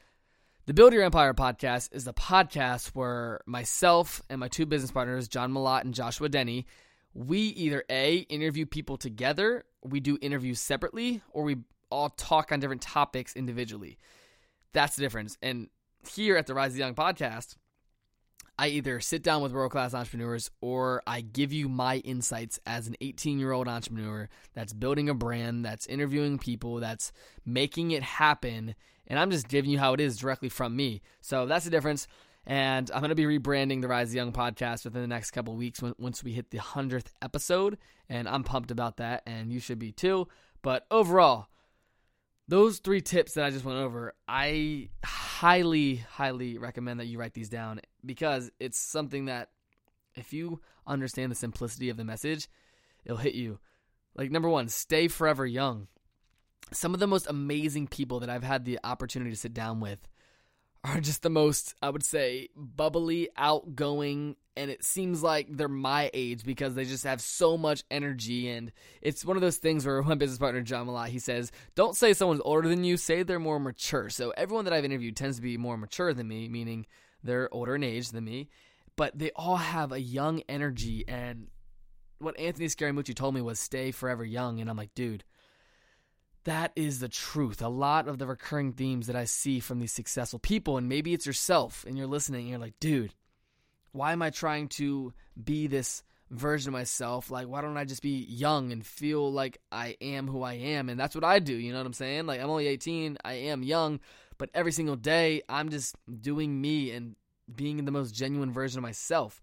The 0.68 0.74
Build 0.74 0.94
Your 0.94 1.04
Empire 1.04 1.34
podcast 1.34 1.90
is 1.92 2.06
the 2.06 2.14
podcast 2.14 2.90
where 2.90 3.42
myself 3.46 4.22
and 4.30 4.40
my 4.40 4.48
two 4.48 4.66
business 4.66 4.92
partners, 4.92 5.28
John 5.28 5.52
Malott 5.52 5.82
and 5.82 5.94
Joshua 5.94 6.30
Denny, 6.30 6.66
we 7.14 7.40
either 7.40 7.84
A, 7.90 8.18
interview 8.30 8.66
people 8.66 8.96
together, 8.96 9.66
we 9.84 10.00
do 10.00 10.18
interviews 10.22 10.60
separately, 10.60 11.22
or 11.32 11.44
we 11.44 11.58
all 11.90 12.10
talk 12.10 12.52
on 12.52 12.60
different 12.60 12.82
topics 12.82 13.36
individually. 13.36 13.98
That's 14.72 14.96
the 14.96 15.02
difference. 15.02 15.38
And 15.42 15.70
here 16.10 16.38
at 16.38 16.48
the 16.48 16.54
Rise 16.54 16.72
of 16.72 16.76
the 16.76 16.80
Young 16.80 16.96
podcast, 16.96 17.56
I 18.58 18.68
either 18.68 19.00
sit 19.00 19.24
down 19.24 19.42
with 19.42 19.54
world 19.54 19.72
class 19.72 19.94
entrepreneurs 19.94 20.52
or 20.62 21.02
I 21.08 21.22
give 21.22 21.52
you 21.52 21.68
my 21.68 21.98
insights 21.98 22.60
as 22.66 22.88
an 22.88 22.96
18 23.02 23.40
year 23.40 23.52
old 23.52 23.68
entrepreneur 23.68 24.30
that's 24.54 24.74
building 24.74 25.10
a 25.10 25.14
brand, 25.14 25.66
that's 25.66 25.88
interviewing 25.88 26.38
people, 26.38 26.80
that's 26.80 27.12
making 27.46 27.92
it 27.92 28.04
happen. 28.04 28.76
And 29.08 29.18
I'm 29.18 29.32
just 29.32 29.48
giving 29.48 29.72
you 29.72 29.80
how 29.80 29.94
it 29.94 30.00
is 30.00 30.18
directly 30.18 30.50
from 30.50 30.76
me. 30.76 31.02
So 31.22 31.46
that's 31.46 31.66
the 31.66 31.72
difference. 31.72 32.08
And 32.46 32.90
I'm 32.92 33.02
going 33.02 33.10
to 33.10 33.16
be 33.16 33.26
rebranding 33.26 33.82
the 33.82 33.88
Rise 33.88 34.12
the 34.12 34.18
Young 34.18 34.32
podcast 34.32 34.86
within 34.86 35.02
the 35.02 35.08
next 35.08 35.32
couple 35.32 35.56
weeks 35.56 35.82
once 35.98 36.24
we 36.24 36.32
hit 36.32 36.50
the 36.50 36.58
100th 36.58 37.14
episode. 37.22 37.78
And 38.10 38.28
I'm 38.28 38.44
pumped 38.44 38.72
about 38.72 38.98
that. 38.98 39.24
And 39.26 39.52
you 39.52 39.60
should 39.60 39.80
be 39.80 39.92
too. 39.92 40.28
But 40.62 40.86
overall, 40.90 41.48
those 42.48 42.80
three 42.80 43.02
tips 43.02 43.34
that 43.34 43.46
I 43.46 43.50
just 43.50 43.66
went 43.66 43.80
over, 43.80 44.14
I 44.28 44.90
highly, 45.06 45.98
highly 45.98 46.58
recommend 46.58 47.00
that 47.00 47.06
you 47.06 47.18
write 47.20 47.34
these 47.34 47.50
down 47.50 47.80
because 48.06 48.52
it's 48.60 48.80
something 48.80 49.26
that 49.26 49.50
if 50.16 50.34
you 50.34 50.62
understand 50.86 51.32
the 51.32 51.36
simplicity 51.36 51.90
of 51.90 51.98
the 51.98 52.04
message, 52.04 52.48
it'll 53.06 53.18
hit 53.18 53.36
you. 53.36 53.60
Like, 54.16 54.32
number 54.32 54.50
one, 54.50 54.68
stay 54.68 55.08
forever 55.08 55.46
young. 55.46 55.88
Some 56.74 56.94
of 56.94 57.00
the 57.00 57.08
most 57.08 57.28
amazing 57.28 57.88
people 57.88 58.20
that 58.20 58.30
I've 58.30 58.44
had 58.44 58.66
the 58.66 58.80
opportunity 58.84 59.32
to 59.32 59.38
sit 59.38 59.54
down 59.54 59.80
with 59.80 60.08
are 60.84 61.00
just 61.00 61.22
the 61.22 61.30
most, 61.30 61.76
I 61.82 61.90
would 61.90 62.04
say, 62.04 62.50
bubbly, 62.56 63.30
outgoing, 63.38 64.36
and 64.58 64.72
it 64.72 64.84
seems 64.84 65.22
like 65.22 65.48
they're 65.50 65.68
my 65.68 66.10
age 66.14 66.44
because 66.44 66.74
they 66.74 66.86
just 66.86 67.04
have 67.04 67.22
so 67.22 67.58
much 67.58 67.84
energy. 67.92 68.50
And 68.50 68.72
it's 69.02 69.24
one 69.24 69.38
of 69.38 69.42
those 69.42 69.58
things 69.58 69.86
where 69.86 70.02
my 70.02 70.16
business 70.16 70.40
partner, 70.40 70.62
John 70.62 70.88
Malott, 70.88 71.08
he 71.08 71.20
says, 71.20 71.52
Don't 71.76 71.96
say 71.96 72.14
someone's 72.14 72.42
older 72.44 72.68
than 72.68 72.84
you, 72.84 72.98
say 72.98 73.24
they're 73.24 73.40
more 73.40 73.60
mature. 73.60 74.10
So 74.10 74.32
everyone 74.32 74.66
that 74.66 74.74
I've 74.74 74.86
interviewed 74.86 75.16
tends 75.16 75.38
to 75.38 75.42
be 75.42 75.58
more 75.58 75.78
mature 75.78 76.14
than 76.14 76.28
me, 76.28 76.50
meaning 76.50 76.86
they're 77.24 77.54
older 77.54 77.76
in 77.76 77.84
age 77.84 78.10
than 78.10 78.26
me, 78.26 78.50
but 78.96 79.18
they 79.18 79.32
all 79.36 79.58
have 79.58 79.92
a 79.92 80.02
young 80.02 80.42
energy. 80.50 81.06
And 81.08 81.48
what 82.20 82.40
Anthony 82.40 82.68
Scaramucci 82.68 83.16
told 83.16 83.36
me 83.36 83.42
was 83.42 83.60
stay 83.60 83.92
forever 83.92 84.24
young. 84.24 84.60
And 84.60 84.70
I'm 84.70 84.78
like, 84.78 84.94
dude, 84.96 85.24
that 86.44 86.72
is 86.76 87.00
the 87.00 87.10
truth. 87.10 87.62
A 87.62 87.68
lot 87.68 88.08
of 88.08 88.18
the 88.18 88.28
recurring 88.28 88.74
themes 88.74 89.08
that 89.08 89.16
I 89.16 89.26
see 89.26 89.60
from 89.60 89.80
these 89.80 89.94
successful 89.94 90.40
people, 90.40 90.78
and 90.78 90.90
maybe 90.90 91.14
it's 91.14 91.26
yourself 91.26 91.86
and 91.88 91.98
you're 91.98 92.08
listening 92.08 92.42
and 92.42 92.50
you're 92.50 92.60
like, 92.60 92.80
dude, 92.80 93.14
why 93.92 94.14
am 94.14 94.22
I 94.22 94.30
trying 94.30 94.68
to 94.70 95.14
be 95.42 95.68
this 95.68 96.04
version 96.30 96.70
of 96.70 96.74
myself? 96.74 97.30
Like, 97.30 97.48
why 97.48 97.62
don't 97.62 97.78
I 97.78 97.86
just 97.86 98.02
be 98.02 98.26
young 98.26 98.72
and 98.72 98.86
feel 98.86 99.32
like 99.32 99.60
I 99.72 99.98
am 100.02 100.28
who 100.28 100.42
I 100.44 100.54
am? 100.54 100.90
And 100.90 101.00
that's 101.00 101.14
what 101.14 101.24
I 101.24 101.40
do. 101.40 101.54
You 101.54 101.74
know 101.74 101.80
what 101.80 101.88
I'm 101.88 101.94
saying? 101.94 102.26
Like, 102.26 102.42
I'm 102.42 102.50
only 102.50 102.68
18, 102.68 103.18
I 103.24 103.34
am 103.34 103.64
young, 103.64 104.00
but 104.42 104.50
every 104.56 104.72
single 104.72 104.96
day 104.96 105.44
I'm 105.48 105.70
just 105.70 105.96
doing 106.20 106.60
me 106.60 106.90
and 106.90 107.16
being 107.56 107.86
the 107.86 107.92
most 107.92 108.16
genuine 108.16 108.52
version 108.52 108.80
of 108.80 108.82
myself. 108.82 109.40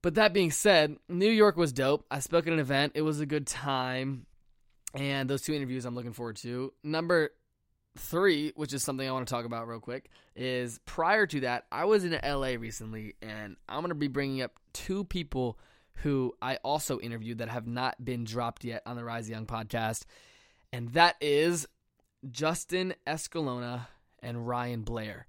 But 0.00 0.14
that 0.14 0.32
being 0.32 0.50
said, 0.50 0.96
New 1.10 1.28
York 1.28 1.58
was 1.58 1.74
dope. 1.74 2.06
I 2.10 2.20
spoke 2.20 2.46
at 2.46 2.54
an 2.54 2.58
event, 2.58 2.92
it 2.94 3.02
was 3.02 3.20
a 3.20 3.26
good 3.26 3.46
time 3.46 4.24
and 4.94 5.28
those 5.28 5.42
two 5.42 5.52
interviews 5.52 5.84
I'm 5.84 5.94
looking 5.94 6.14
forward 6.14 6.36
to. 6.36 6.72
Number 6.82 7.32
three, 7.98 8.54
which 8.56 8.72
is 8.72 8.82
something 8.82 9.06
I 9.06 9.12
want 9.12 9.28
to 9.28 9.30
talk 9.30 9.44
about 9.44 9.68
real 9.68 9.78
quick, 9.78 10.08
is 10.34 10.80
prior 10.86 11.26
to 11.26 11.40
that, 11.40 11.66
I 11.70 11.84
was 11.84 12.02
in 12.02 12.18
LA 12.24 12.54
recently, 12.58 13.16
and 13.20 13.56
I'm 13.68 13.80
going 13.80 13.90
to 13.90 13.94
be 13.94 14.08
bringing 14.08 14.40
up 14.40 14.52
two 14.72 15.04
people 15.04 15.58
who 15.96 16.32
I 16.40 16.56
also 16.64 16.98
interviewed 16.98 17.38
that 17.38 17.50
have 17.50 17.66
not 17.66 18.02
been 18.02 18.24
dropped 18.24 18.64
yet 18.64 18.80
on 18.86 18.96
the 18.96 19.04
Rise 19.04 19.28
Young 19.28 19.44
podcast, 19.44 20.06
and 20.72 20.88
that 20.94 21.16
is 21.20 21.66
Justin 22.30 22.94
Escalona 23.06 23.86
and 24.22 24.46
Ryan 24.46 24.82
Blair. 24.82 25.26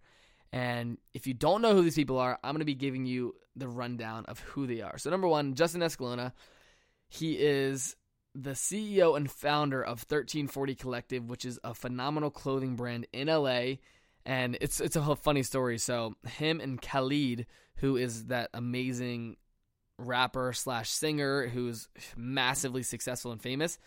And 0.51 0.97
if 1.13 1.25
you 1.25 1.33
don't 1.33 1.62
know 1.62 1.75
who 1.75 1.81
these 1.81 1.95
people 1.95 2.19
are, 2.19 2.38
I'm 2.43 2.51
going 2.51 2.59
to 2.59 2.65
be 2.65 2.75
giving 2.75 3.05
you 3.05 3.35
the 3.55 3.67
rundown 3.67 4.25
of 4.25 4.39
who 4.39 4.67
they 4.67 4.81
are. 4.81 4.97
So, 4.97 5.09
number 5.09 5.27
one, 5.27 5.55
Justin 5.55 5.81
Escalona, 5.81 6.31
he 7.09 7.33
is 7.33 7.95
the 8.35 8.51
CEO 8.51 9.15
and 9.15 9.29
founder 9.29 9.81
of 9.81 10.00
1340 10.00 10.75
Collective, 10.75 11.29
which 11.29 11.45
is 11.45 11.59
a 11.63 11.73
phenomenal 11.73 12.29
clothing 12.29 12.75
brand 12.75 13.07
in 13.13 13.27
LA. 13.27 13.75
And 14.25 14.57
it's 14.62 14.79
it's 14.79 14.95
a 14.95 15.15
funny 15.15 15.43
story. 15.43 15.77
So 15.77 16.15
him 16.27 16.62
and 16.62 16.81
Khalid, 16.81 17.45
who 17.77 17.97
is 17.97 18.25
that 18.25 18.50
amazing 18.53 19.38
rapper 19.97 20.53
slash 20.53 20.89
singer 20.89 21.47
who's 21.47 21.88
massively 22.15 22.83
successful 22.83 23.31
and 23.31 23.41
famous. 23.41 23.77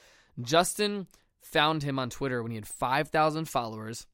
Justin 0.41 1.07
found 1.41 1.83
him 1.83 1.99
on 1.99 2.11
Twitter 2.11 2.43
when 2.43 2.51
he 2.51 2.57
had 2.57 2.67
5,000 2.67 3.47
followers, 3.47 4.07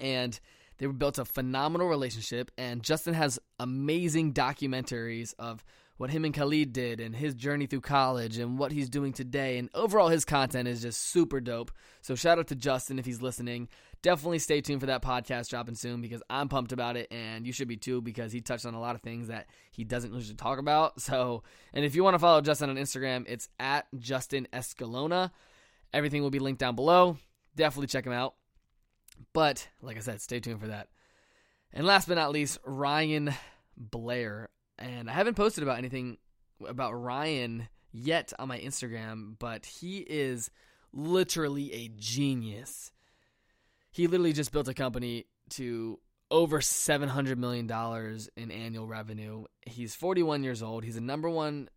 and 0.00 0.38
they 0.78 0.86
built 0.86 1.18
a 1.18 1.24
phenomenal 1.24 1.88
relationship. 1.88 2.50
And 2.58 2.82
Justin 2.82 3.14
has 3.14 3.38
amazing 3.58 4.32
documentaries 4.34 5.34
of 5.38 5.64
what 5.96 6.10
him 6.10 6.24
and 6.24 6.34
Khalid 6.34 6.72
did 6.72 7.00
and 7.00 7.14
his 7.14 7.34
journey 7.34 7.66
through 7.66 7.82
college 7.82 8.38
and 8.38 8.58
what 8.58 8.72
he's 8.72 8.88
doing 8.88 9.12
today. 9.12 9.58
And 9.58 9.70
overall, 9.74 10.08
his 10.08 10.24
content 10.24 10.66
is 10.68 10.82
just 10.82 11.00
super 11.00 11.40
dope. 11.40 11.70
So, 12.02 12.14
shout 12.14 12.38
out 12.38 12.48
to 12.48 12.56
Justin 12.56 12.98
if 12.98 13.06
he's 13.06 13.22
listening. 13.22 13.68
Definitely 14.02 14.40
stay 14.40 14.60
tuned 14.60 14.80
for 14.80 14.86
that 14.86 15.02
podcast 15.02 15.48
dropping 15.48 15.76
soon 15.76 16.02
because 16.02 16.22
I'm 16.28 16.48
pumped 16.48 16.72
about 16.72 16.96
it 16.96 17.08
and 17.10 17.46
you 17.46 17.52
should 17.52 17.68
be 17.68 17.76
too 17.76 18.02
because 18.02 18.32
he 18.32 18.42
touched 18.42 18.66
on 18.66 18.74
a 18.74 18.80
lot 18.80 18.96
of 18.96 19.00
things 19.00 19.28
that 19.28 19.46
he 19.70 19.84
doesn't 19.84 20.12
usually 20.12 20.36
talk 20.36 20.58
about. 20.58 21.00
So, 21.00 21.42
and 21.72 21.84
if 21.84 21.94
you 21.94 22.02
want 22.04 22.14
to 22.14 22.18
follow 22.18 22.40
Justin 22.40 22.70
on 22.70 22.76
Instagram, 22.76 23.24
it's 23.28 23.48
at 23.58 23.86
Justin 23.98 24.48
Escalona. 24.52 25.30
Everything 25.94 26.22
will 26.22 26.30
be 26.30 26.40
linked 26.40 26.60
down 26.60 26.74
below. 26.74 27.16
Definitely 27.56 27.86
check 27.86 28.04
him 28.04 28.12
out. 28.12 28.34
But, 29.32 29.68
like 29.80 29.96
I 29.96 30.00
said, 30.00 30.20
stay 30.20 30.40
tuned 30.40 30.60
for 30.60 30.66
that. 30.66 30.88
And 31.72 31.86
last 31.86 32.08
but 32.08 32.16
not 32.16 32.32
least, 32.32 32.58
Ryan 32.64 33.32
Blair 33.76 34.50
and 34.78 35.08
I 35.08 35.12
haven't 35.12 35.34
posted 35.34 35.62
about 35.62 35.78
anything 35.78 36.18
about 36.66 36.92
Ryan 36.92 37.68
yet 37.92 38.32
on 38.38 38.48
my 38.48 38.58
Instagram, 38.58 39.36
but 39.38 39.66
he 39.66 39.98
is 39.98 40.50
literally 40.92 41.72
a 41.72 41.90
genius. 41.96 42.90
He 43.90 44.06
literally 44.06 44.32
just 44.32 44.52
built 44.52 44.68
a 44.68 44.74
company 44.74 45.26
to 45.50 46.00
over 46.30 46.60
$700 46.60 47.36
million 47.36 47.70
in 48.36 48.50
annual 48.50 48.86
revenue. 48.86 49.44
He's 49.66 49.94
41 49.94 50.42
years 50.42 50.62
old. 50.62 50.82
He's 50.82 50.96
a 50.96 51.00
number 51.00 51.30
one 51.30 51.68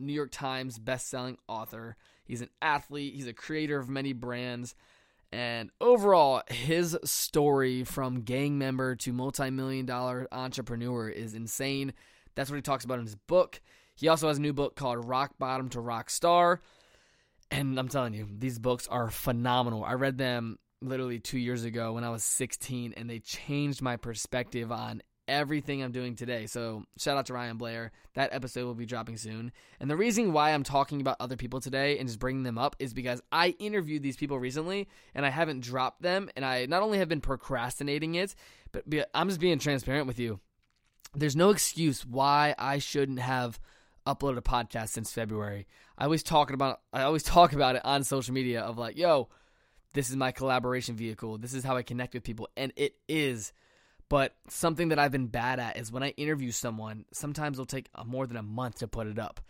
New 0.00 0.12
York 0.12 0.30
Times 0.32 0.78
best-selling 0.78 1.38
author. 1.48 1.96
He's 2.24 2.42
an 2.42 2.50
athlete. 2.62 3.14
He's 3.14 3.26
a 3.26 3.32
creator 3.32 3.78
of 3.78 3.88
many 3.88 4.12
brands. 4.12 4.74
And 5.32 5.70
overall, 5.80 6.42
his 6.48 6.98
story 7.04 7.84
from 7.84 8.22
gang 8.22 8.58
member 8.58 8.96
to 8.96 9.12
multi-million 9.12 9.86
dollar 9.86 10.26
entrepreneur 10.32 11.08
is 11.08 11.34
insane. 11.34 11.92
That's 12.34 12.50
what 12.50 12.56
he 12.56 12.62
talks 12.62 12.84
about 12.84 12.98
in 12.98 13.04
his 13.04 13.14
book. 13.14 13.60
He 13.94 14.08
also 14.08 14.28
has 14.28 14.38
a 14.38 14.42
new 14.42 14.52
book 14.52 14.76
called 14.76 15.04
Rock 15.04 15.34
Bottom 15.38 15.68
to 15.70 15.80
Rock 15.80 16.10
Star. 16.10 16.60
And 17.50 17.78
I'm 17.78 17.88
telling 17.88 18.14
you, 18.14 18.26
these 18.30 18.58
books 18.58 18.88
are 18.88 19.10
phenomenal. 19.10 19.84
I 19.84 19.94
read 19.94 20.18
them 20.18 20.58
literally 20.80 21.18
two 21.18 21.38
years 21.38 21.64
ago 21.64 21.92
when 21.92 22.04
I 22.04 22.10
was 22.10 22.24
16, 22.24 22.94
and 22.96 23.10
they 23.10 23.18
changed 23.18 23.82
my 23.82 23.96
perspective 23.96 24.72
on 24.72 25.02
everything 25.30 25.82
I'm 25.82 25.92
doing 25.92 26.16
today. 26.16 26.46
So, 26.46 26.84
shout 26.98 27.16
out 27.16 27.26
to 27.26 27.32
Ryan 27.32 27.56
Blair. 27.56 27.92
That 28.14 28.32
episode 28.32 28.66
will 28.66 28.74
be 28.74 28.86
dropping 28.86 29.16
soon. 29.16 29.52
And 29.78 29.90
the 29.90 29.96
reason 29.96 30.32
why 30.32 30.50
I'm 30.50 30.64
talking 30.64 31.00
about 31.00 31.16
other 31.20 31.36
people 31.36 31.60
today 31.60 31.98
and 31.98 32.08
just 32.08 32.18
bringing 32.18 32.42
them 32.42 32.58
up 32.58 32.76
is 32.78 32.92
because 32.92 33.22
I 33.32 33.50
interviewed 33.58 34.02
these 34.02 34.16
people 34.16 34.38
recently 34.38 34.88
and 35.14 35.24
I 35.24 35.30
haven't 35.30 35.60
dropped 35.60 36.02
them. 36.02 36.28
And 36.36 36.44
I 36.44 36.66
not 36.66 36.82
only 36.82 36.98
have 36.98 37.08
been 37.08 37.20
procrastinating 37.20 38.16
it, 38.16 38.34
but 38.72 38.84
I'm 39.14 39.28
just 39.28 39.40
being 39.40 39.58
transparent 39.58 40.06
with 40.06 40.18
you 40.18 40.40
there's 41.14 41.36
no 41.36 41.50
excuse 41.50 42.06
why 42.06 42.54
I 42.58 42.78
shouldn't 42.78 43.18
have 43.18 43.58
uploaded 44.06 44.38
a 44.38 44.42
podcast 44.42 44.90
since 44.90 45.12
February. 45.12 45.66
I 45.98 46.04
always 46.04 46.22
talking 46.22 46.54
about 46.54 46.80
I 46.92 47.02
always 47.02 47.22
talk 47.24 47.52
about 47.52 47.76
it 47.76 47.84
on 47.84 48.04
social 48.04 48.34
media 48.34 48.62
of 48.62 48.78
like, 48.78 48.96
yo, 48.96 49.28
this 49.92 50.10
is 50.10 50.16
my 50.16 50.32
collaboration 50.32 50.96
vehicle. 50.96 51.38
This 51.38 51.54
is 51.54 51.64
how 51.64 51.76
I 51.76 51.82
connect 51.82 52.14
with 52.14 52.22
people 52.22 52.48
and 52.56 52.72
it 52.76 52.94
is 53.08 53.52
but 54.10 54.34
something 54.48 54.88
that 54.88 54.98
I've 54.98 55.12
been 55.12 55.28
bad 55.28 55.60
at 55.60 55.78
is 55.78 55.92
when 55.92 56.02
I 56.02 56.08
interview 56.10 56.50
someone, 56.50 57.04
sometimes 57.12 57.54
it'll 57.54 57.64
take 57.64 57.88
uh, 57.94 58.02
more 58.04 58.26
than 58.26 58.36
a 58.36 58.42
month 58.42 58.80
to 58.80 58.88
put 58.88 59.06
it 59.06 59.20
up 59.20 59.40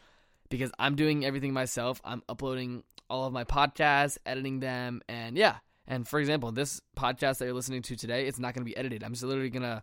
because 0.50 0.70
I'm 0.78 0.96
doing 0.96 1.24
everything 1.24 1.54
myself. 1.54 2.00
I'm 2.04 2.22
uploading 2.28 2.84
all 3.08 3.26
of 3.26 3.32
my 3.32 3.44
podcasts, 3.44 4.18
editing 4.26 4.60
them, 4.60 5.00
and 5.08 5.36
yeah. 5.36 5.56
And 5.88 6.06
for 6.06 6.20
example, 6.20 6.52
this 6.52 6.80
podcast 6.94 7.38
that 7.38 7.46
you're 7.46 7.54
listening 7.54 7.80
to 7.82 7.96
today, 7.96 8.26
it's 8.26 8.38
not 8.38 8.54
going 8.54 8.64
to 8.64 8.70
be 8.70 8.76
edited. 8.76 9.02
I'm 9.02 9.12
just 9.12 9.24
literally 9.24 9.48
going 9.48 9.62
to 9.62 9.82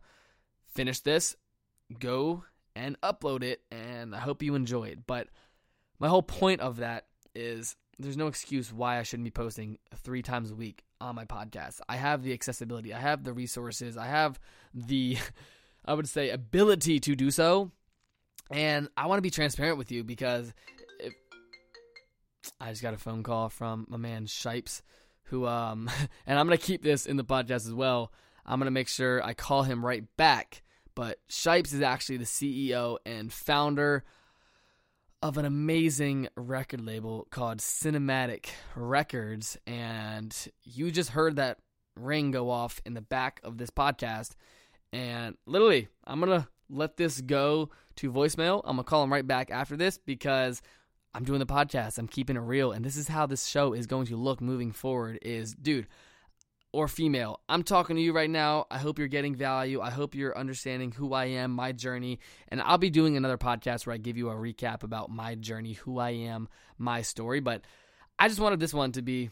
finish 0.75 1.00
this, 1.00 1.36
go 2.00 2.43
and 2.75 3.01
upload 3.01 3.41
it, 3.41 3.63
and 3.72 4.15
I 4.15 4.19
hope 4.19 4.43
you 4.43 4.53
enjoy 4.53 4.89
it. 4.89 5.07
But 5.07 5.27
my 6.00 6.07
whole 6.07 6.22
point 6.22 6.62
of 6.62 6.77
that 6.77 7.07
is 7.34 7.75
there's 7.98 8.15
no 8.15 8.27
excuse 8.27 8.72
why 8.72 9.00
I 9.00 9.03
shouldn't 9.03 9.25
be 9.25 9.31
posting 9.31 9.79
three 9.96 10.22
times 10.22 10.51
a 10.51 10.55
week 10.55 10.84
on 11.00 11.16
my 11.16 11.25
podcast. 11.25 11.82
I 11.88 11.96
have 11.96 12.24
the 12.24 12.34
accessibility, 12.34 12.94
I 12.94 13.00
have 13.00 13.24
the 13.24 13.34
resources, 13.34 13.98
I 13.98 14.08
have 14.08 14.39
the, 14.74 15.18
I 15.86 15.94
would 15.94 16.08
say, 16.08 16.30
ability 16.30 17.00
to 17.01 17.16
do 17.16 17.32
so. 17.32 17.72
And 18.50 18.89
I 18.96 19.08
want 19.08 19.18
to 19.18 19.24
be 19.24 19.30
transparent 19.30 19.77
with 19.77 19.92
you 19.92 20.04
because 20.04 20.54
if, 21.00 21.13
I 22.62 22.70
just 22.70 22.82
got 22.82 22.94
a 22.94 22.98
phone 22.98 23.24
call 23.24 23.50
from 23.50 23.86
my 23.89 23.98
man 23.98 24.25
Shipes, 24.25 24.82
who, 25.24 25.46
um, 25.46 25.89
and 26.25 26.39
I'm 26.39 26.48
going 26.48 26.58
to 26.58 26.63
keep 26.63 26.84
this 26.84 27.06
in 27.06 27.18
the 27.18 27.25
podcast 27.25 27.68
as 27.68 27.74
well. 27.74 28.12
I'm 28.46 28.60
going 28.60 28.66
to 28.68 28.72
make 28.72 28.88
sure 28.88 29.22
I 29.24 29.34
call 29.34 29.63
him 29.63 29.86
right 29.86 30.06
back 30.16 30.63
but 30.98 31.20
Shipes 31.27 31.74
is 31.74 31.82
actually 31.84 32.18
the 32.18 32.25
CEO 32.25 32.98
and 33.06 33.32
founder 33.32 34.04
of 35.22 35.38
an 35.38 35.46
amazing 35.46 36.28
record 36.36 36.82
label 36.82 37.28
called 37.32 37.58
Cinematic 37.58 38.48
Records. 38.76 39.58
And 39.66 40.36
you 40.64 40.92
just 40.92 41.10
heard 41.10 41.38
that 41.38 41.58
ring 41.96 42.32
go 42.32 42.50
off 42.50 42.80
in 42.86 42.94
the 42.94 43.02
back 43.02 43.40
of 43.44 43.58
this 43.58 43.70
podcast. 43.70 44.36
And 44.94 45.36
literally, 45.46 45.88
I'm 46.06 46.20
going 46.20 46.42
to 46.42 46.48
let 46.70 46.98
this 46.98 47.22
go 47.22 47.70
to 47.98 48.12
voicemail. 48.12 48.62
I'm 48.64 48.76
going 48.76 48.84
to 48.86 48.90
call 48.90 49.04
him 49.04 49.12
right 49.12 49.26
back 49.26 49.50
after 49.50 49.76
this 49.76 49.98
because 49.98 50.62
I'm 51.14 51.24
doing 51.24 51.40
the 51.40 51.46
podcast. 51.46 51.98
I'm 51.98 52.08
keeping 52.08 52.36
it 52.36 52.42
real. 52.42 52.72
And 52.72 52.86
this 52.86 52.96
is 52.96 53.08
how 53.08 53.26
this 53.26 53.48
show 53.48 53.74
is 53.74 53.88
going 53.88 54.06
to 54.08 54.16
look 54.16 54.40
moving 54.40 54.72
forward 54.72 55.18
is, 55.24 55.54
dude, 55.56 55.88
or 56.77 56.88
female. 56.88 57.41
I'm 57.50 57.63
talking 57.63 57.96
to 57.96 58.01
you 58.03 58.13
right 58.13 58.29
now. 58.29 58.67
I 58.69 58.77
hope 58.77 59.00
you're 59.00 59.07
getting 59.07 59.34
value. 59.34 59.81
I 59.81 59.89
hope 59.89 60.13
you're 60.13 60.38
understanding 60.38 60.91
who 60.91 61.12
I 61.12 61.25
am, 61.25 61.50
my 61.50 61.72
journey. 61.72 62.19
And 62.50 62.62
I'll 62.62 62.77
be 62.77 62.91
doing 62.91 63.17
another 63.17 63.36
podcast 63.36 63.88
where 63.88 63.96
I 63.96 63.98
give 63.98 64.15
you 64.15 64.29
a 64.29 64.36
recap 64.36 64.84
about 64.84 65.10
my 65.10 65.34
journey, 65.34 65.74
who 65.74 65.98
I 65.98 66.12
am, 66.12 66.48
my 66.77 67.01
story. 67.01 67.39
But 67.39 67.63
I 68.19 68.27
just 68.27 68.39
wanted 68.39 68.60
this 68.60 68.75
one 68.75 68.91
to 68.91 69.01
be, 69.01 69.31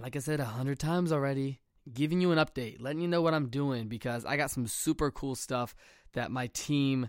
like 0.00 0.14
I 0.14 0.20
said 0.20 0.38
a 0.38 0.44
hundred 0.44 0.78
times 0.78 1.10
already, 1.10 1.58
giving 1.92 2.20
you 2.20 2.30
an 2.30 2.38
update, 2.38 2.80
letting 2.80 3.02
you 3.02 3.08
know 3.08 3.20
what 3.20 3.34
I'm 3.34 3.48
doing 3.48 3.88
because 3.88 4.24
I 4.24 4.36
got 4.36 4.52
some 4.52 4.68
super 4.68 5.10
cool 5.10 5.34
stuff 5.34 5.74
that 6.12 6.30
my 6.30 6.46
team 6.54 7.08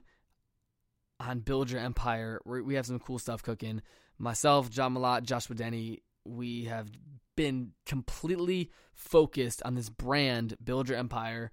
on 1.19 1.41
Build 1.41 1.69
Your 1.69 1.81
Empire, 1.81 2.41
we 2.45 2.73
have 2.73 2.87
some 2.87 2.97
cool 2.97 3.19
stuff 3.19 3.43
cooking. 3.43 3.83
Myself, 4.17 4.71
John 4.71 4.95
Malott, 4.95 5.21
Joshua 5.21 5.55
Denny, 5.55 6.01
we 6.25 6.65
have 6.65 6.89
been 7.35 7.71
completely 7.85 8.71
focused 8.93 9.61
on 9.63 9.75
this 9.75 9.89
brand, 9.89 10.55
Build 10.63 10.89
Your 10.89 10.97
Empire. 10.97 11.51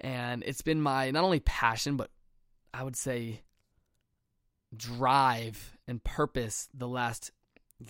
And 0.00 0.42
it's 0.44 0.62
been 0.62 0.80
my 0.80 1.10
not 1.10 1.24
only 1.24 1.40
passion, 1.40 1.96
but 1.96 2.10
I 2.72 2.84
would 2.84 2.96
say 2.96 3.42
drive 4.76 5.76
and 5.86 6.02
purpose 6.02 6.68
the 6.74 6.88
last 6.88 7.32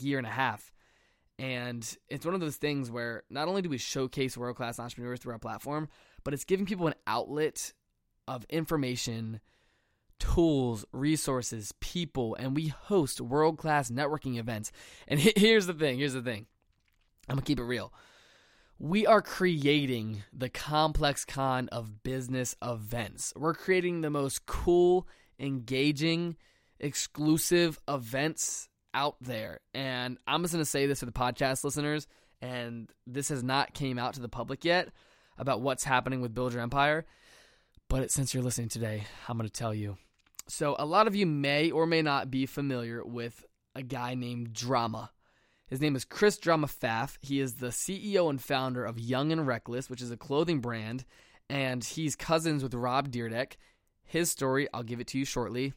year 0.01 0.19
and 0.19 0.27
a 0.27 0.31
half. 0.31 0.73
And 1.39 1.97
it's 2.09 2.27
one 2.27 2.35
of 2.35 2.41
those 2.41 2.57
things 2.57 2.91
where 2.91 3.23
not 3.31 3.49
only 3.49 3.63
do 3.63 3.69
we 3.69 3.79
showcase 3.79 4.37
world 4.37 4.57
class 4.57 4.81
entrepreneurs 4.81 5.21
through 5.21 5.33
our 5.33 5.39
platform, 5.39 5.89
but 6.25 6.35
it's 6.35 6.45
giving 6.45 6.67
people 6.67 6.89
an 6.89 6.95
outlet 7.07 7.73
of 8.27 8.45
information, 8.51 9.41
tools, 10.19 10.85
resources, 10.93 11.73
people, 11.81 12.35
and 12.37 12.55
we 12.55 12.69
host 12.69 13.21
world 13.21 13.59
class 13.59 13.91
networking 13.91 14.39
events. 14.39 14.73
And 15.07 15.19
here's 15.21 15.67
the 15.67 15.75
thing 15.75 15.99
here's 15.99 16.15
the 16.15 16.23
thing 16.23 16.47
I'm 17.29 17.37
going 17.37 17.45
to 17.45 17.47
keep 17.47 17.61
it 17.61 17.65
real. 17.65 17.93
We 18.81 19.07
are 19.07 19.23
creating 19.23 20.23
the 20.33 20.49
ComplexCon 20.49 21.69
of 21.71 22.05
business 22.05 22.55
events. 22.63 23.33
We're 23.37 23.55
creating 23.55 24.03
the 24.03 24.11
most 24.11 24.47
cool, 24.47 25.09
engaging, 25.41 26.37
exclusive 26.79 27.81
events 27.89 28.69
out 28.95 29.17
there. 29.21 29.61
And 29.75 30.19
I'm 30.29 30.43
just 30.43 30.55
going 30.55 30.65
to 30.65 30.71
say 30.71 30.87
this 30.87 31.01
for 31.01 31.07
the 31.07 31.13
podcast 31.13 31.65
listeners, 31.65 32.07
and 32.41 32.89
this 33.05 33.31
has 33.31 33.43
not 33.43 33.75
came 33.75 33.99
out 33.99 34.15
to 34.15 34.21
the 34.21 34.29
public 34.29 34.65
yet 34.65 34.91
about 35.37 35.61
what's 35.61 35.85
happening 35.85 36.21
with 36.21 36.35
Build 36.35 36.53
Your 36.53 36.63
Empire. 36.63 37.05
But 37.89 38.11
since 38.11 38.33
you're 38.33 38.43
listening 38.43 38.69
today, 38.69 39.05
I'm 39.29 39.39
going 39.39 39.49
to 39.49 39.53
tell 39.53 39.75
you. 39.75 39.97
So, 40.51 40.77
a 40.79 40.87
lot 40.87 41.07
of 41.07 41.15
you 41.15 41.27
may 41.27 41.71
or 41.71 41.87
may 41.87 42.01
not 42.01 42.31
be 42.31 42.47
familiar 42.47 43.05
with 43.05 43.45
a 43.75 43.83
guy 43.83 44.15
named 44.15 44.55
Drama. 44.55 45.11
His 45.67 45.83
name 45.83 45.95
is 45.95 46.07
Chris 46.07 46.39
Drama 46.39 46.67
Pfaff. 46.67 47.19
He 47.21 47.39
is 47.39 47.57
the 47.57 47.67
CEO 47.67 48.31
and 48.31 48.41
founder 48.41 48.83
of 48.83 48.99
Young 48.99 49.31
and 49.31 49.47
Reckless, 49.47 49.91
which 49.91 50.01
is 50.01 50.11
a 50.11 50.17
clothing 50.17 50.61
brand, 50.61 51.05
and 51.51 51.85
he's 51.85 52.17
cousins 52.17 52.63
with 52.63 52.73
Rob 52.73 53.11
Dyrdek. 53.11 53.57
His 54.05 54.31
story, 54.31 54.67
I'll 54.73 54.83
give 54.83 55.01
it 55.01 55.09
to 55.09 55.19
you 55.19 55.27
shortly. 55.27 55.75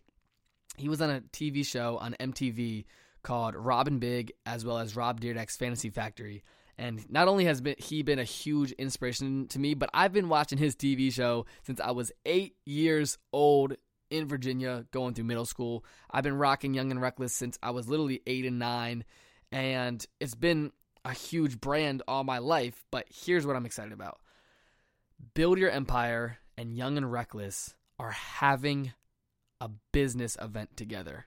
He 0.78 0.88
was 0.88 1.02
on 1.02 1.10
a 1.10 1.20
TV 1.20 1.66
show 1.66 1.98
on 1.98 2.16
MTV 2.22 2.86
called 3.24 3.56
Rob 3.56 3.90
& 3.90 4.00
Big, 4.00 4.32
as 4.46 4.64
well 4.64 4.78
as 4.78 4.96
Rob 4.96 5.20
Dyrdek's 5.20 5.58
Fantasy 5.58 5.90
Factory. 5.90 6.44
And 6.78 7.06
not 7.12 7.28
only 7.28 7.44
has 7.44 7.60
been, 7.60 7.76
he 7.78 8.04
been 8.04 8.20
a 8.20 8.24
huge 8.24 8.72
inspiration 8.72 9.50
to 9.50 9.60
me, 9.60 9.74
but 9.74 9.90
I've 9.94 10.14
been 10.14 10.30
watching 10.30 10.58
his 10.58 10.78
TV 10.78 11.12
show 11.12 11.46
since 11.64 11.82
I 11.82 11.92
was 11.92 12.14
eight 12.26 12.56
years 12.66 13.18
old 13.34 13.76
in 14.12 14.28
Virginia 14.28 14.86
going 14.92 15.14
through 15.14 15.24
middle 15.26 15.46
school. 15.46 15.84
I've 16.10 16.24
been 16.24 16.38
rocking 16.38 16.74
Young 16.74 16.92
and 16.92 17.02
Reckless 17.02 17.34
since 17.34 17.58
I 17.64 17.72
was 17.72 17.88
literally 17.88 18.22
eight 18.28 18.46
and 18.46 18.60
nine, 18.60 19.06
and 19.52 20.06
it's 20.20 20.36
been 20.36 20.72
a 21.04 21.14
huge 21.14 21.60
brand 21.60 22.04
all 22.08 22.24
my 22.24 22.38
life. 22.38 22.86
But 22.92 23.08
here's 23.10 23.46
what 23.46 23.56
I'm 23.56 23.66
excited 23.66 23.94
about 23.94 24.20
Build 25.34 25.58
Your 25.58 25.72
Empire 25.72 26.38
and 26.58 26.76
Young 26.76 26.98
and 26.98 27.12
Reckless 27.12 27.74
are 27.98 28.12
having 28.12 28.94
a 29.60 29.70
business 29.92 30.38
event 30.42 30.76
together. 30.76 31.26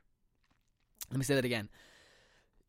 Let 1.11 1.19
me 1.19 1.25
say 1.25 1.35
that 1.35 1.45
again. 1.45 1.69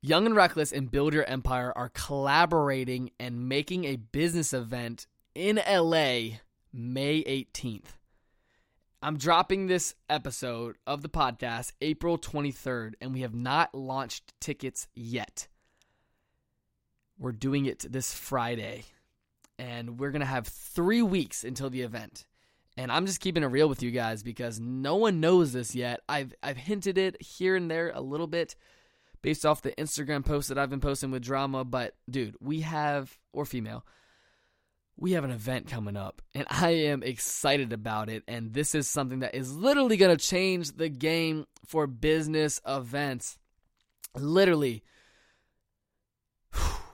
Young 0.01 0.27
and 0.27 0.35
Reckless 0.35 0.71
and 0.71 0.91
Build 0.91 1.13
Your 1.13 1.23
Empire 1.23 1.73
are 1.75 1.89
collaborating 1.89 3.09
and 3.19 3.49
making 3.49 3.85
a 3.85 3.95
business 3.95 4.53
event 4.53 5.07
in 5.33 5.55
LA 5.67 6.37
May 6.71 7.23
18th. 7.23 7.97
I'm 9.01 9.17
dropping 9.17 9.67
this 9.67 9.93
episode 10.09 10.77
of 10.87 11.01
the 11.01 11.09
podcast 11.09 11.73
April 11.81 12.17
23rd, 12.17 12.93
and 13.01 13.13
we 13.13 13.21
have 13.21 13.35
not 13.35 13.75
launched 13.75 14.33
tickets 14.39 14.87
yet. 14.95 15.47
We're 17.17 17.31
doing 17.31 17.65
it 17.65 17.85
this 17.89 18.13
Friday, 18.13 18.85
and 19.59 19.99
we're 19.99 20.11
going 20.11 20.21
to 20.21 20.25
have 20.25 20.47
three 20.47 21.01
weeks 21.01 21.43
until 21.43 21.69
the 21.69 21.81
event. 21.81 22.25
And 22.77 22.91
I'm 22.91 23.05
just 23.05 23.21
keeping 23.21 23.43
it 23.43 23.47
real 23.47 23.69
with 23.69 23.83
you 23.83 23.91
guys 23.91 24.23
because 24.23 24.59
no 24.59 24.95
one 24.95 25.19
knows 25.19 25.53
this 25.53 25.75
yet. 25.75 26.01
I've 26.09 26.33
I've 26.43 26.57
hinted 26.57 26.97
it 26.97 27.21
here 27.21 27.55
and 27.55 27.71
there 27.71 27.91
a 27.93 28.01
little 28.01 28.27
bit 28.27 28.55
based 29.21 29.45
off 29.45 29.61
the 29.61 29.71
Instagram 29.73 30.25
posts 30.25 30.49
that 30.49 30.57
I've 30.57 30.69
been 30.69 30.81
posting 30.81 31.11
with 31.11 31.23
drama, 31.23 31.63
but 31.63 31.95
dude, 32.09 32.35
we 32.41 32.61
have 32.61 33.17
or 33.31 33.45
female, 33.45 33.85
we 34.97 35.13
have 35.13 35.23
an 35.23 35.31
event 35.31 35.67
coming 35.67 35.97
up 35.97 36.21
and 36.33 36.45
I 36.49 36.69
am 36.69 37.03
excited 37.03 37.73
about 37.73 38.09
it 38.09 38.23
and 38.27 38.53
this 38.53 38.75
is 38.75 38.87
something 38.87 39.19
that 39.19 39.35
is 39.35 39.53
literally 39.53 39.97
going 39.97 40.15
to 40.15 40.23
change 40.23 40.71
the 40.71 40.89
game 40.89 41.45
for 41.65 41.87
business 41.87 42.61
events. 42.65 43.37
Literally 44.15 44.83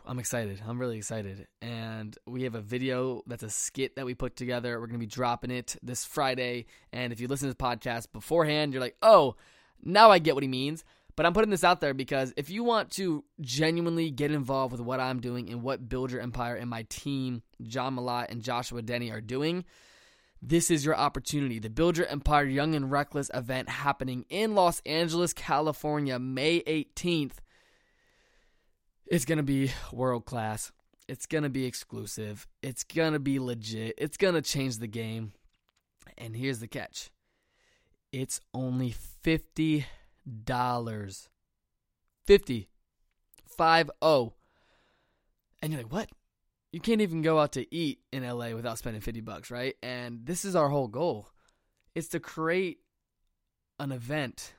I'm 0.05 0.19
excited. 0.19 0.61
I'm 0.67 0.79
really 0.79 0.97
excited. 0.97 1.47
And 1.61 2.17
we 2.25 2.43
have 2.43 2.55
a 2.55 2.61
video 2.61 3.23
that's 3.27 3.43
a 3.43 3.49
skit 3.49 3.95
that 3.95 4.05
we 4.05 4.13
put 4.13 4.35
together. 4.35 4.79
We're 4.79 4.87
going 4.87 4.99
to 4.99 5.05
be 5.05 5.05
dropping 5.05 5.51
it 5.51 5.77
this 5.81 6.03
Friday. 6.03 6.65
And 6.91 7.13
if 7.13 7.21
you 7.21 7.27
listen 7.27 7.47
to 7.47 7.53
the 7.53 7.63
podcast 7.63 8.11
beforehand, 8.11 8.73
you're 8.73 8.81
like, 8.81 8.97
oh, 9.01 9.35
now 9.81 10.11
I 10.11 10.19
get 10.19 10.35
what 10.35 10.43
he 10.43 10.49
means. 10.49 10.83
But 11.15 11.25
I'm 11.25 11.33
putting 11.33 11.49
this 11.49 11.63
out 11.63 11.81
there 11.81 11.93
because 11.93 12.33
if 12.37 12.49
you 12.49 12.63
want 12.63 12.91
to 12.91 13.23
genuinely 13.41 14.11
get 14.11 14.31
involved 14.31 14.71
with 14.71 14.81
what 14.81 14.99
I'm 14.99 15.19
doing 15.19 15.49
and 15.49 15.61
what 15.61 15.89
Build 15.89 16.11
Your 16.11 16.21
Empire 16.21 16.55
and 16.55 16.69
my 16.69 16.85
team, 16.89 17.43
John 17.61 17.95
Malott 17.95 18.29
and 18.29 18.41
Joshua 18.41 18.81
Denny, 18.81 19.11
are 19.11 19.21
doing, 19.21 19.65
this 20.41 20.71
is 20.71 20.85
your 20.85 20.95
opportunity. 20.95 21.59
The 21.59 21.69
Build 21.69 21.97
Your 21.97 22.07
Empire 22.07 22.45
Young 22.45 22.75
and 22.75 22.89
Reckless 22.89 23.29
event 23.33 23.69
happening 23.69 24.25
in 24.29 24.55
Los 24.55 24.81
Angeles, 24.85 25.33
California, 25.33 26.17
May 26.17 26.61
18th. 26.61 27.35
It's 29.05 29.25
going 29.25 29.37
to 29.37 29.43
be 29.43 29.71
world 29.91 30.25
class. 30.25 30.71
It's 31.07 31.25
going 31.25 31.43
to 31.43 31.49
be 31.49 31.65
exclusive. 31.65 32.47
It's 32.63 32.83
going 32.83 33.13
to 33.13 33.19
be 33.19 33.37
legit. 33.37 33.95
It's 33.97 34.17
going 34.17 34.35
to 34.35 34.41
change 34.41 34.77
the 34.77 34.87
game. 34.87 35.33
And 36.17 36.35
here's 36.35 36.59
the 36.59 36.67
catch 36.67 37.09
it's 38.11 38.39
only 38.53 38.95
$50. 39.23 39.85
50. 42.25 42.67
5 43.57 43.91
0. 44.03 44.33
And 45.61 45.71
you're 45.71 45.81
like, 45.81 45.91
what? 45.91 46.09
You 46.71 46.79
can't 46.79 47.01
even 47.01 47.21
go 47.21 47.37
out 47.39 47.51
to 47.53 47.75
eat 47.75 47.99
in 48.11 48.23
LA 48.27 48.51
without 48.51 48.77
spending 48.77 49.01
50 49.01 49.21
bucks, 49.21 49.51
right? 49.51 49.75
And 49.83 50.25
this 50.25 50.45
is 50.45 50.55
our 50.55 50.69
whole 50.69 50.87
goal. 50.87 51.29
It's 51.93 52.07
to 52.09 52.19
create 52.19 52.79
an 53.79 53.91
event 53.91 54.53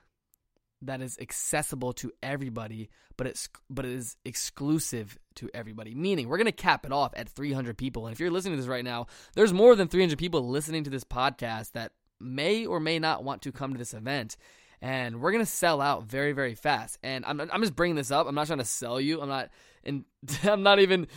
that 0.83 1.01
is 1.01 1.17
accessible 1.19 1.93
to 1.93 2.11
everybody, 2.21 2.89
but 3.17 3.25
it's 3.25 3.49
but 3.69 3.85
it 3.85 3.91
is 3.91 4.15
exclusive 4.25 5.17
to 5.35 5.49
everybody. 5.53 5.95
Meaning, 5.95 6.27
we're 6.27 6.37
gonna 6.37 6.51
cap 6.51 6.85
it 6.85 6.91
off 6.91 7.13
at 7.15 7.29
300 7.29 7.77
people. 7.77 8.05
And 8.05 8.13
if 8.13 8.19
you're 8.19 8.31
listening 8.31 8.53
to 8.53 8.61
this 8.61 8.69
right 8.69 8.83
now, 8.83 9.07
there's 9.33 9.53
more 9.53 9.75
than 9.75 9.87
300 9.87 10.17
people 10.17 10.47
listening 10.47 10.83
to 10.83 10.89
this 10.89 11.03
podcast 11.03 11.71
that 11.71 11.93
may 12.19 12.65
or 12.65 12.79
may 12.79 12.99
not 12.99 13.23
want 13.23 13.41
to 13.43 13.51
come 13.51 13.73
to 13.73 13.79
this 13.79 13.93
event. 13.93 14.37
And 14.83 15.21
we're 15.21 15.31
gonna 15.31 15.45
sell 15.45 15.79
out 15.79 16.03
very, 16.03 16.33
very 16.33 16.55
fast. 16.55 16.99
And 17.01 17.23
I'm 17.25 17.39
I'm 17.39 17.61
just 17.61 17.73
bringing 17.75 17.95
this 17.95 18.11
up. 18.11 18.27
I'm 18.27 18.35
not 18.35 18.47
trying 18.47 18.59
to 18.59 18.65
sell 18.65 18.99
you. 18.99 19.21
I'm 19.21 19.29
not 19.29 19.49
and 19.85 20.03
I'm 20.43 20.61
not 20.61 20.79
even 20.79 21.07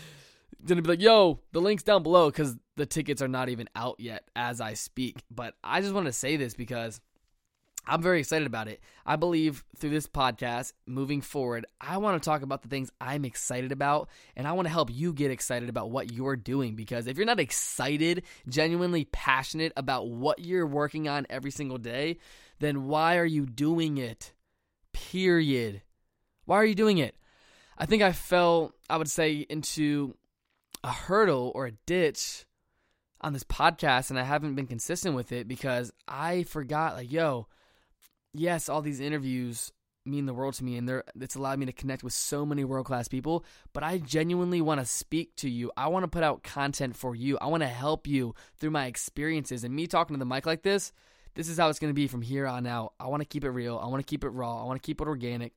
gonna 0.64 0.82
be 0.82 0.90
like, 0.90 1.02
yo, 1.02 1.40
the 1.50 1.60
link's 1.60 1.82
down 1.82 2.04
below 2.04 2.30
because 2.30 2.56
the 2.76 2.86
tickets 2.86 3.20
are 3.20 3.28
not 3.28 3.48
even 3.48 3.68
out 3.74 3.96
yet 3.98 4.22
as 4.36 4.60
I 4.60 4.74
speak. 4.74 5.16
But 5.32 5.54
I 5.64 5.80
just 5.80 5.94
want 5.94 6.06
to 6.06 6.12
say 6.12 6.36
this 6.36 6.54
because 6.54 7.00
I'm 7.86 8.02
very 8.02 8.18
excited 8.18 8.46
about 8.46 8.66
it. 8.66 8.80
I 9.04 9.14
believe 9.14 9.64
through 9.76 9.90
this 9.90 10.08
podcast, 10.08 10.72
moving 10.86 11.20
forward, 11.20 11.66
I 11.80 11.98
want 11.98 12.20
to 12.20 12.28
talk 12.28 12.42
about 12.42 12.62
the 12.62 12.68
things 12.68 12.90
I'm 13.00 13.24
excited 13.24 13.70
about, 13.70 14.08
and 14.34 14.46
I 14.46 14.52
want 14.52 14.66
to 14.66 14.72
help 14.72 14.90
you 14.92 15.12
get 15.12 15.30
excited 15.30 15.68
about 15.68 15.90
what 15.90 16.12
you're 16.12 16.36
doing. 16.36 16.74
Because 16.74 17.06
if 17.06 17.16
you're 17.16 17.26
not 17.26 17.38
excited, 17.38 18.24
genuinely 18.48 19.04
passionate 19.04 19.72
about 19.76 20.08
what 20.08 20.40
you're 20.40 20.66
working 20.66 21.08
on 21.08 21.26
every 21.30 21.52
single 21.52 21.78
day, 21.78 22.18
then 22.58 22.86
why 22.86 23.18
are 23.18 23.24
you 23.24 23.46
doing 23.46 23.98
it? 23.98 24.32
Period. 24.92 25.82
Why 26.44 26.56
are 26.56 26.64
you 26.64 26.74
doing 26.74 26.98
it? 26.98 27.14
I 27.78 27.86
think 27.86 28.02
I 28.02 28.12
fell, 28.12 28.72
I 28.90 28.96
would 28.96 29.10
say, 29.10 29.46
into 29.48 30.16
a 30.82 30.90
hurdle 30.90 31.52
or 31.54 31.66
a 31.66 31.72
ditch 31.86 32.46
on 33.20 33.32
this 33.32 33.44
podcast, 33.44 34.10
and 34.10 34.18
I 34.18 34.24
haven't 34.24 34.54
been 34.54 34.66
consistent 34.66 35.14
with 35.14 35.32
it 35.32 35.46
because 35.46 35.92
I 36.08 36.42
forgot, 36.44 36.96
like, 36.96 37.12
yo, 37.12 37.46
yes, 38.38 38.68
all 38.68 38.82
these 38.82 39.00
interviews 39.00 39.72
mean 40.06 40.26
the 40.26 40.34
world 40.34 40.54
to 40.54 40.64
me 40.64 40.76
and 40.76 40.88
they're 40.88 41.04
it's 41.20 41.34
allowed 41.34 41.58
me 41.58 41.66
to 41.66 41.72
connect 41.72 42.04
with 42.04 42.12
so 42.12 42.46
many 42.46 42.64
world 42.64 42.86
class 42.86 43.08
people 43.08 43.44
but 43.72 43.82
i 43.82 43.98
genuinely 43.98 44.60
want 44.60 44.80
to 44.80 44.86
speak 44.86 45.34
to 45.36 45.50
you. 45.50 45.70
I 45.76 45.88
want 45.88 46.04
to 46.04 46.08
put 46.08 46.22
out 46.22 46.42
content 46.42 46.96
for 46.96 47.14
you. 47.14 47.36
I 47.38 47.46
want 47.46 47.62
to 47.62 47.68
help 47.68 48.06
you 48.06 48.34
through 48.58 48.70
my 48.70 48.86
experiences 48.86 49.64
and 49.64 49.74
me 49.74 49.86
talking 49.86 50.14
to 50.14 50.18
the 50.18 50.24
mic 50.24 50.46
like 50.46 50.62
this 50.62 50.92
this 51.34 51.48
is 51.48 51.58
how 51.58 51.68
it's 51.68 51.78
going 51.78 51.90
to 51.90 51.94
be 51.94 52.06
from 52.06 52.22
here 52.22 52.46
on 52.46 52.66
out. 52.66 52.94
I 52.98 53.08
want 53.08 53.20
to 53.20 53.26
keep 53.26 53.44
it 53.44 53.50
real. 53.50 53.78
I 53.78 53.88
want 53.88 54.00
to 54.00 54.08
keep 54.08 54.24
it 54.24 54.30
raw. 54.30 54.62
I 54.62 54.64
want 54.64 54.80
to 54.80 54.86
keep 54.86 55.00
it 55.02 55.06
organic 55.08 55.52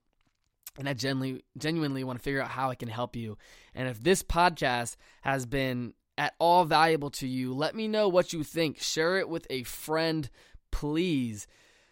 and 0.78 0.88
i 0.88 0.94
genuinely 0.94 1.44
genuinely 1.58 2.04
want 2.04 2.20
to 2.20 2.24
figure 2.24 2.42
out 2.42 2.50
how 2.50 2.70
i 2.70 2.76
can 2.76 2.90
help 2.90 3.16
you. 3.16 3.38
And 3.76 3.88
if 3.88 4.02
this 4.02 4.24
podcast 4.24 4.96
has 5.22 5.46
been 5.46 5.94
at 6.18 6.34
all 6.40 6.66
valuable 6.66 7.12
to 7.12 7.28
you 7.28 7.54
let 7.54 7.76
me 7.76 7.88
know 7.88 8.10
what 8.10 8.34
you 8.34 8.44
think. 8.44 8.82
Share 8.82 9.18
it 9.18 9.30
with 9.30 9.46
a 9.50 9.64
friend 9.64 10.30
please 10.72 11.48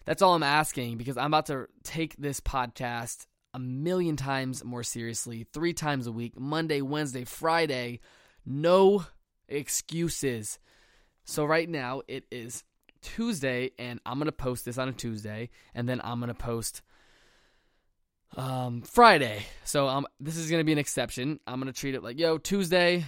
that's 0.08 0.22
all 0.22 0.34
I'm 0.34 0.42
asking 0.42 0.98
because 0.98 1.18
I'm 1.18 1.28
about 1.28 1.48
to 1.48 1.68
take 1.84 2.16
this 2.16 2.40
podcast 2.40 3.28
a 3.54 3.60
million 3.60 4.16
times 4.16 4.64
more 4.64 4.82
seriously, 4.82 5.46
three 5.52 5.74
times 5.74 6.08
a 6.08 6.14
week 6.14 6.40
Monday, 6.40 6.82
Wednesday, 6.82 7.26
Friday. 7.26 8.00
No 8.46 9.06
excuses. 9.50 10.60
So, 11.26 11.44
right 11.44 11.68
now 11.68 12.04
it 12.08 12.24
is 12.32 12.64
Tuesday, 13.02 13.72
and 13.78 14.00
I'm 14.06 14.18
going 14.18 14.28
to 14.28 14.32
post 14.32 14.64
this 14.64 14.78
on 14.78 14.88
a 14.88 14.94
Tuesday, 14.94 15.50
and 15.76 15.90
then 15.90 16.00
I'm 16.02 16.22
going 16.22 16.30
to 16.30 16.34
post 16.34 16.82
um, 18.38 18.84
Friday. 18.84 19.46
So, 19.66 19.90
um, 19.90 20.08
this 20.22 20.38
is 20.38 20.50
going 20.50 20.62
to 20.62 20.66
be 20.66 20.72
an 20.72 20.78
exception. 20.78 21.42
I'm 21.46 21.60
going 21.60 21.72
to 21.72 21.78
treat 21.78 21.96
it 21.96 22.04
like, 22.04 22.18
yo, 22.18 22.38
Tuesday, 22.38 23.04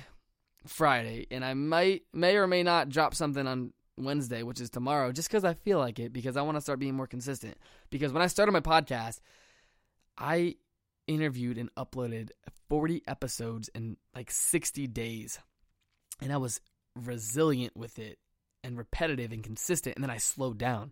Friday, 0.67 1.27
and 1.31 1.45
I 1.45 1.53
might, 1.53 2.01
may 2.11 2.35
or 2.35 2.45
may 2.45 2.63
not 2.63 2.89
drop 2.89 3.15
something 3.15 3.47
on 3.47 3.71
Wednesday, 3.99 4.43
which 4.43 4.61
is 4.61 4.69
tomorrow, 4.69 5.11
just 5.11 5.29
because 5.29 5.43
I 5.43 5.53
feel 5.53 5.79
like 5.79 5.99
it, 5.99 6.13
because 6.13 6.37
I 6.37 6.41
want 6.41 6.57
to 6.57 6.61
start 6.61 6.79
being 6.79 6.95
more 6.95 7.07
consistent. 7.07 7.57
Because 7.89 8.11
when 8.11 8.21
I 8.21 8.27
started 8.27 8.51
my 8.51 8.61
podcast, 8.61 9.19
I 10.17 10.55
interviewed 11.07 11.57
and 11.57 11.73
uploaded 11.75 12.29
40 12.69 13.03
episodes 13.07 13.69
in 13.73 13.97
like 14.15 14.31
60 14.31 14.87
days. 14.87 15.39
And 16.21 16.31
I 16.31 16.37
was 16.37 16.61
resilient 16.95 17.75
with 17.75 17.99
it 17.99 18.19
and 18.63 18.77
repetitive 18.77 19.31
and 19.31 19.43
consistent. 19.43 19.95
And 19.95 20.03
then 20.03 20.11
I 20.11 20.17
slowed 20.17 20.57
down. 20.57 20.91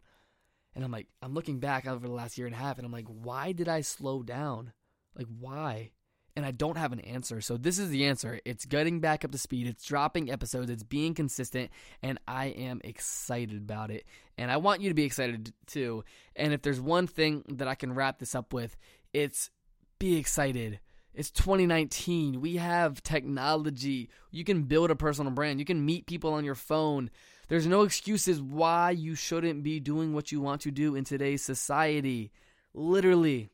And 0.73 0.83
I'm 0.83 0.91
like, 0.91 1.07
I'm 1.21 1.33
looking 1.33 1.59
back 1.59 1.87
over 1.87 2.07
the 2.07 2.13
last 2.13 2.37
year 2.37 2.47
and 2.47 2.55
a 2.55 2.59
half 2.59 2.77
and 2.77 2.85
I'm 2.85 2.91
like, 2.91 3.07
why 3.07 3.51
did 3.51 3.67
I 3.67 3.81
slow 3.81 4.21
down? 4.23 4.73
Like, 5.15 5.27
why? 5.39 5.91
And 6.37 6.45
I 6.45 6.51
don't 6.51 6.77
have 6.77 6.93
an 6.93 6.99
answer. 6.99 7.41
So 7.41 7.57
this 7.57 7.79
is 7.79 7.89
the 7.89 8.05
answer. 8.05 8.39
It's 8.45 8.63
getting 8.65 8.99
back 8.99 9.25
up 9.25 9.31
to 9.31 9.39
speed. 9.39 9.65
It's 9.65 9.83
dropping 9.83 10.29
episodes. 10.29 10.69
It's 10.69 10.83
being 10.83 11.15
consistent, 11.15 11.71
and 12.03 12.19
I 12.27 12.45
am 12.49 12.79
excited 12.83 13.57
about 13.57 13.89
it. 13.89 14.05
And 14.37 14.51
I 14.51 14.57
want 14.57 14.81
you 14.81 14.89
to 14.89 14.93
be 14.93 15.03
excited 15.03 15.51
too. 15.65 16.03
And 16.35 16.53
if 16.53 16.61
there's 16.61 16.79
one 16.79 17.07
thing 17.07 17.43
that 17.55 17.67
I 17.67 17.73
can 17.73 17.95
wrap 17.95 18.19
this 18.19 18.35
up 18.35 18.53
with, 18.53 18.77
it's 19.13 19.49
be 19.97 20.17
excited. 20.17 20.79
It's 21.15 21.31
2019. 21.31 22.39
We 22.39 22.57
have 22.57 23.01
technology. 23.01 24.11
You 24.29 24.43
can 24.43 24.61
build 24.61 24.91
a 24.91 24.95
personal 24.95 25.31
brand. 25.31 25.57
You 25.57 25.65
can 25.65 25.83
meet 25.83 26.05
people 26.05 26.33
on 26.33 26.45
your 26.45 26.53
phone. 26.53 27.09
There's 27.47 27.65
no 27.65 27.81
excuses 27.81 28.39
why 28.39 28.91
you 28.91 29.15
shouldn't 29.15 29.63
be 29.63 29.79
doing 29.79 30.13
what 30.13 30.31
you 30.31 30.39
want 30.39 30.61
to 30.61 30.71
do 30.71 30.93
in 30.93 31.03
today's 31.03 31.43
society. 31.43 32.31
Literally. 32.75 33.49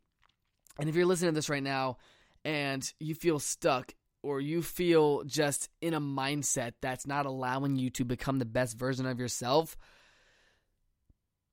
And 0.78 0.90
if 0.90 0.96
you're 0.96 1.06
listening 1.06 1.32
to 1.32 1.36
this 1.36 1.50
right 1.50 1.64
now, 1.64 1.98
and 2.46 2.92
you 3.00 3.16
feel 3.16 3.40
stuck 3.40 3.94
or 4.22 4.40
you 4.40 4.62
feel 4.62 5.24
just 5.24 5.70
in 5.82 5.94
a 5.94 6.02
mindset 6.02 6.74
that's 6.82 7.06
not 7.06 7.26
allowing 7.26 7.76
you 7.76 7.90
to 7.92 8.06
become 8.06 8.40
the 8.40 8.46
best 8.46 8.78
version 8.78 9.06
of 9.06 9.20
yourself, 9.20 9.78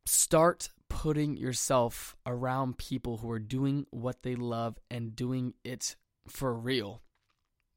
start 0.06 0.70
putting 0.88 1.36
yourself 1.36 2.16
around 2.26 2.78
people 2.78 3.18
who 3.18 3.30
are 3.30 3.40
doing 3.40 3.86
what 3.90 4.22
they 4.22 4.34
love 4.36 4.78
and 4.90 5.16
doing 5.16 5.54
it 5.64 5.96
for 6.28 6.54
real. 6.54 7.02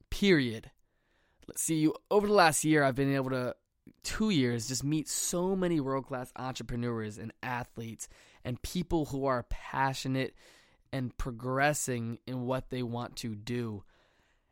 Period. 0.10 0.69
Let's 1.47 1.63
see 1.63 1.76
you 1.76 1.95
over 2.12 2.28
the 2.28 2.34
last 2.34 2.63
year 2.63 2.84
I've 2.84 2.95
been 2.95 3.15
able 3.15 3.32
to 3.32 3.56
two 4.04 4.30
years 4.30 4.67
just 4.67 4.84
meet 4.84 5.10
so 5.10 5.56
many 5.56 5.80
world 5.80 6.06
class 6.06 6.32
entrepreneurs 6.38 7.17
and 7.17 7.34
athletes 7.41 8.08
and 8.45 8.62
people 8.62 9.06
who 9.06 9.26
are 9.26 9.45
passionate 9.49 10.36
and 10.93 11.17
progressing 11.17 12.19
in 12.25 12.45
what 12.45 12.69
they 12.69 12.84
want 12.84 13.17
to 13.17 13.36
do. 13.36 13.84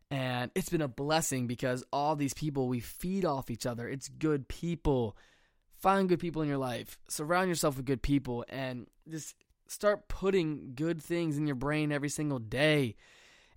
And 0.09 0.51
it's 0.55 0.69
been 0.69 0.81
a 0.81 0.89
blessing 0.89 1.47
because 1.47 1.85
all 1.93 2.17
these 2.17 2.33
people, 2.33 2.67
we 2.67 2.81
feed 2.81 3.23
off 3.23 3.49
each 3.49 3.65
other. 3.65 3.87
It's 3.87 4.09
good 4.09 4.49
people. 4.49 5.15
Find 5.77 6.09
good 6.09 6.19
people 6.19 6.41
in 6.41 6.49
your 6.49 6.57
life. 6.57 6.99
Surround 7.07 7.47
yourself 7.47 7.77
with 7.77 7.85
good 7.85 8.01
people 8.01 8.43
and 8.49 8.87
just 9.07 9.35
start 9.67 10.09
putting 10.09 10.73
good 10.75 11.01
things 11.01 11.37
in 11.37 11.47
your 11.47 11.55
brain 11.55 11.93
every 11.93 12.09
single 12.09 12.39
day. 12.39 12.95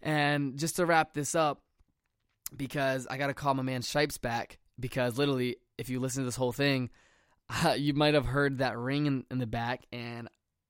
And 0.01 0.57
just 0.57 0.77
to 0.77 0.87
wrap 0.87 1.15
this 1.15 1.35
up, 1.35 1.63
because 2.57 3.07
I 3.09 3.17
got 3.17 3.29
to 3.29 3.35
call 3.35 3.55
my 3.55 3.63
man 3.63 3.83
Shipes 3.83 4.19
back 4.19 4.59
because 4.79 5.19
literally, 5.19 5.57
if 5.79 5.89
you 5.89 5.99
listen 5.99 6.23
to 6.23 6.27
this 6.27 6.37
whole 6.37 6.53
thing, 6.53 6.91
uh, 7.65 7.71
you 7.79 7.95
might 7.95 8.15
have 8.15 8.27
heard 8.27 8.59
that 8.59 8.77
ring 8.77 9.07
in, 9.07 9.25
in 9.31 9.39
the 9.39 9.47
back, 9.47 9.87
and 9.93 10.29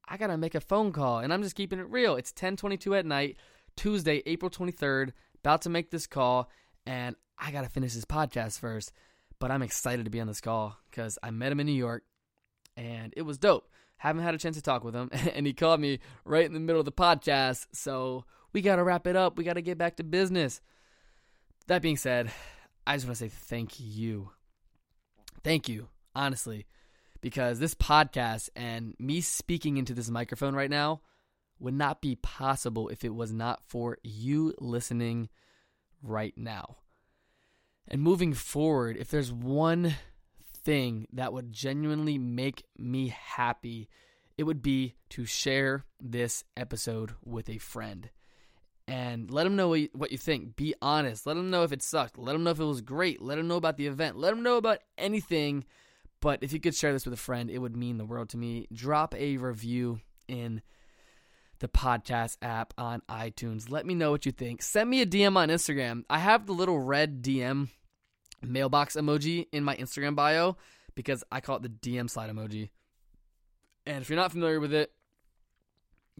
I 0.09 0.17
got 0.17 0.29
to 0.29 0.37
make 0.37 0.55
a 0.55 0.61
phone 0.61 0.93
call. 0.93 1.19
And 1.19 1.33
I'm 1.33 1.43
just 1.43 1.57
keeping 1.57 1.79
it 1.79 1.91
real. 1.91 2.17
It's 2.17 2.33
10:22 2.33 2.99
at 2.99 3.07
night, 3.07 3.37
Tuesday, 3.77 4.23
April 4.27 4.51
23rd. 4.51 5.13
About 5.41 5.63
to 5.63 5.71
make 5.71 5.91
this 5.91 6.07
call, 6.07 6.51
and 6.87 7.17
I 7.39 7.51
got 7.51 7.63
to 7.63 7.69
finish 7.69 7.93
this 7.93 8.05
podcast 8.05 8.59
first. 8.59 8.93
But 9.39 9.51
I'm 9.51 9.63
excited 9.63 10.05
to 10.05 10.11
be 10.11 10.21
on 10.21 10.27
this 10.27 10.41
call 10.41 10.79
because 10.91 11.19
I 11.23 11.31
met 11.31 11.53
him 11.53 11.61
in 11.61 11.67
New 11.67 11.73
York, 11.73 12.05
and 12.77 13.13
it 13.17 13.23
was 13.23 13.39
dope. 13.39 13.69
Haven't 13.99 14.23
had 14.23 14.35
a 14.35 14.39
chance 14.39 14.57
to 14.57 14.63
talk 14.63 14.85
with 14.85 14.95
him, 14.95 15.11
and 15.35 15.47
he 15.47 15.53
called 15.53 15.81
me 15.81 15.99
right 16.25 16.47
in 16.47 16.55
the 16.55 16.61
middle 16.61 16.81
of 16.81 16.87
the 16.87 16.93
podcast. 16.93 17.67
So 17.73 18.25
we 18.53 18.63
got 18.63 18.77
to 18.77 18.85
wrap 18.85 19.07
it 19.07 19.17
up. 19.17 19.37
We 19.37 19.45
got 19.45 19.55
to 19.55 19.63
get 19.63 19.77
back 19.77 19.97
to 19.97 20.05
business. 20.05 20.61
That 21.67 21.83
being 21.83 21.97
said, 21.97 22.31
I 22.87 22.97
just 22.97 23.07
want 23.07 23.19
to 23.19 23.25
say 23.25 23.29
thank 23.29 23.81
you. 23.81 24.31
Thank 25.43 25.69
you, 25.69 25.89
honestly, 26.15 26.67
because 27.25 27.59
this 27.59 27.75
podcast 27.75 28.51
and 28.55 28.95
me 28.99 29.19
speaking 29.23 29.79
into 29.79 29.95
this 29.95 30.11
microphone 30.11 30.55
right 30.55 30.69
now 30.69 31.01
would 31.59 31.73
not 31.73 32.03
be 32.03 32.17
possible 32.17 32.91
if 32.91 33.03
it 33.03 33.15
was 33.15 33.33
not 33.33 33.63
for 33.67 33.97
you 34.03 34.53
listening 34.59 35.31
right 36.03 36.35
now. 36.37 36.77
And 37.89 38.03
moving 38.03 38.35
forward, 38.35 38.99
if 38.99 39.09
there's 39.09 39.33
one 39.33 39.95
thing 40.65 41.07
that 41.15 41.33
would 41.33 41.51
genuinely 41.51 42.19
make 42.19 42.67
me 42.77 43.09
happy, 43.09 43.89
it 44.37 44.43
would 44.43 44.61
be 44.61 44.95
to 45.09 45.25
share 45.25 45.87
this 45.99 46.45
episode 46.59 47.15
with 47.25 47.49
a 47.49 47.57
friend 47.57 48.11
and 48.87 49.31
let 49.31 49.45
them 49.45 49.57
know 49.57 49.75
what 49.95 50.13
you, 50.13 50.19
think. 50.19 50.57
Be 50.57 50.75
honest. 50.83 51.27
Let 51.27 51.35
them 51.39 51.49
know 51.49 51.63
if 51.63 51.73
it 51.73 51.81
sucked. 51.81 52.19
Let 52.19 52.35
them 52.35 52.45
know 52.45 52.51
if 52.51 52.61
it 52.61 52.65
was 52.65 52.83
great. 52.83 53.23
Let 53.23 53.37
them 53.37 53.49
know 53.49 53.57
about 53.57 53.79
the 53.79 53.87
event. 53.87 54.19
Let 54.19 54.29
them 54.29 54.43
know 54.43 54.59
about 54.59 54.81
anything. 54.99 55.65
But 56.25 56.43
if 56.43 56.55
you 56.55 56.59
could 56.59 56.75
share 56.75 56.95
this 56.95 57.05
with 57.05 57.13
a 57.13 57.19
friend, 57.19 57.51
it 57.51 57.59
would 57.59 57.77
mean 57.77 57.99
the 57.99 58.07
world 58.07 58.31
to 58.31 58.39
me. 58.39 58.67
Drop 58.73 59.15
a 59.15 59.37
review 59.37 60.01
in 60.27 60.63
the 61.59 61.69
podcast 61.69 62.39
app 62.41 62.73
on 62.79 63.03
iTunes. 63.11 63.71
Let 63.71 63.85
me 63.85 63.95
know 63.95 64.11
what 64.11 64.25
you 64.25 64.33
think. 64.33 64.63
Send 64.63 64.89
me 64.89 65.03
a 65.03 65.07
DM 65.07 65.37
on 65.37 65.51
Instagram. 65.51 66.05
I 66.09 66.19
have 66.21 66.47
the 66.47 66.55
little 66.55 66.79
red 66.79 67.21
DM 67.21 67.69
mailbox 68.41 68.97
emoji 68.97 69.49
in 69.53 69.65
my 69.65 69.77
Instagram 69.77 70.17
bio 70.17 70.57
because 70.95 71.23
I 71.31 71.43
call 71.43 71.57
it 71.57 71.63
the 71.63 71.69
DM 71.69 72.09
slide 72.09 72.31
emoji. 72.31 72.71
And 73.85 74.01
if 74.01 74.09
you're 74.09 74.17
not 74.17 74.33
familiar 74.33 74.61
with 74.61 74.73
it, 74.73 74.93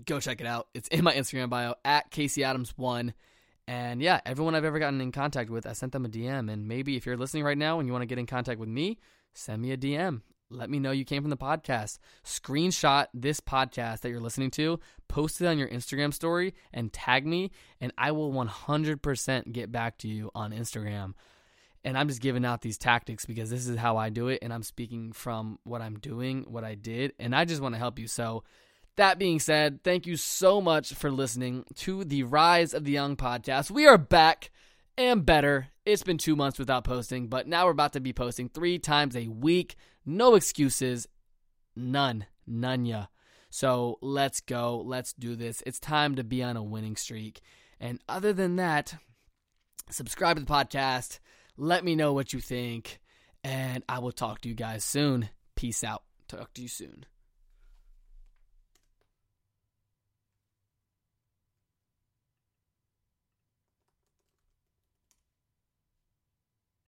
go 0.05 0.21
check 0.21 0.39
it 0.43 0.47
out. 0.47 0.69
It's 0.75 0.89
in 0.89 1.03
my 1.03 1.15
Instagram 1.15 1.49
bio 1.49 1.77
at 1.83 2.11
Casey 2.11 2.45
Adams 2.45 2.75
one. 2.77 3.15
And 3.67 4.03
yeah, 4.03 4.21
everyone 4.27 4.55
I've 4.55 4.67
ever 4.67 4.79
gotten 4.79 5.01
in 5.01 5.13
contact 5.13 5.49
with, 5.49 5.67
I 5.67 5.73
sent 5.73 5.93
them 5.93 6.05
a 6.05 6.11
DM. 6.11 6.53
And 6.53 6.69
maybe 6.69 6.95
if 6.97 7.07
you're 7.07 7.17
listening 7.17 7.45
right 7.45 7.57
now 7.57 7.79
and 7.79 7.89
you 7.89 7.93
want 7.95 8.03
to 8.03 8.07
get 8.07 8.19
in 8.19 8.27
contact 8.27 8.61
with 8.61 8.69
me, 8.69 8.99
send 9.35 9.63
me 9.63 9.73
a 9.73 9.77
DM. 9.77 10.23
Let 10.51 10.71
me 10.71 10.79
know 10.79 10.93
you 10.93 11.05
came 11.05 11.23
from 11.23 11.31
the 11.31 11.37
podcast. 11.37 11.99
Screenshot 12.25 13.07
this 13.13 13.41
podcast 13.41 14.01
that 14.01 14.11
you're 14.11 14.21
listening 14.21 14.51
to, 14.53 14.79
post 15.09 15.41
it 15.41 15.47
on 15.47 15.59
your 15.59 15.69
Instagram 15.69 16.15
story, 16.15 16.55
and 16.73 16.93
tag 16.93 17.27
me, 17.27 17.51
and 17.81 17.93
I 17.99 18.13
will 18.13 18.33
100% 18.33 19.53
get 19.53 19.73
back 19.73 19.99
to 19.99 20.09
you 20.09 20.31
on 20.35 20.53
Instagram. 20.53 21.15
And 21.83 21.99
I'm 21.99 22.09
just 22.09 22.23
giving 22.23 22.45
out 22.45 22.63
these 22.63 22.79
tactics 22.79 23.27
because 23.27 23.51
this 23.51 23.67
is 23.67 23.77
how 23.77 23.97
I 23.97 24.11
do 24.11 24.29
it, 24.29 24.39
and 24.43 24.53
I'm 24.53 24.63
speaking 24.63 25.13
from 25.13 25.59
what 25.65 25.83
I'm 25.83 25.99
doing, 25.99 26.45
what 26.49 26.65
I 26.65 26.77
did, 26.77 27.13
and 27.19 27.35
I 27.35 27.45
just 27.45 27.61
want 27.61 27.75
to 27.75 27.79
help 27.79 27.99
you. 27.99 28.07
So 28.07 28.45
that 28.97 29.19
being 29.19 29.41
said, 29.41 29.83
thank 29.83 30.07
you 30.07 30.17
so 30.17 30.61
much 30.61 30.95
for 30.95 31.11
listening 31.11 31.65
to 31.77 32.05
the 32.05 32.23
Rise 32.23 32.75
of 32.75 32.85
the 32.85 32.93
Young 32.93 33.17
podcast. 33.17 33.71
We 33.71 33.87
are 33.87 33.99
back 33.99 34.51
and 34.97 35.27
better. 35.27 35.69
It's 35.87 36.03
been 36.03 36.19
two 36.19 36.35
months 36.35 36.59
without 36.59 36.85
posting, 36.85 37.29
but 37.29 37.47
now 37.47 37.67
we're 37.67 37.73
about 37.73 37.93
to 37.93 38.01
be 38.01 38.15
posting 38.15 38.49
three 38.49 38.79
times 38.79 39.15
a 39.17 39.29
week. 39.29 39.77
No 40.07 40.35
excuses. 40.35 41.07
None. 41.77 42.25
None 42.47 42.87
ya. 42.87 43.07
So 43.51 43.99
let's 44.01 44.41
go. 44.41 44.83
Let's 44.85 45.13
do 45.13 45.37
this. 45.37 45.63
It's 45.67 45.79
time 45.79 46.15
to 46.17 46.25
be 46.25 46.43
on 46.43 46.57
a 46.57 46.63
winning 46.63 46.97
streak. 46.97 47.43
And 47.79 48.01
other 48.09 48.33
than 48.33 48.57
that, 48.57 48.95
subscribe 49.91 50.37
to 50.39 50.43
the 50.43 50.51
podcast. 50.51 51.19
Let 51.57 51.85
me 51.85 51.95
know 51.95 52.15
what 52.15 52.33
you 52.33 52.41
think. 52.41 52.99
And 53.43 53.85
I 53.87 53.99
will 53.99 54.13
talk 54.13 54.41
to 54.41 54.49
you 54.49 54.55
guys 54.55 54.85
soon. 54.85 55.29
Peace 55.55 55.85
out. 55.85 56.03
Talk 56.29 56.55
to 56.55 56.63
you 56.63 56.69
soon. 56.69 57.05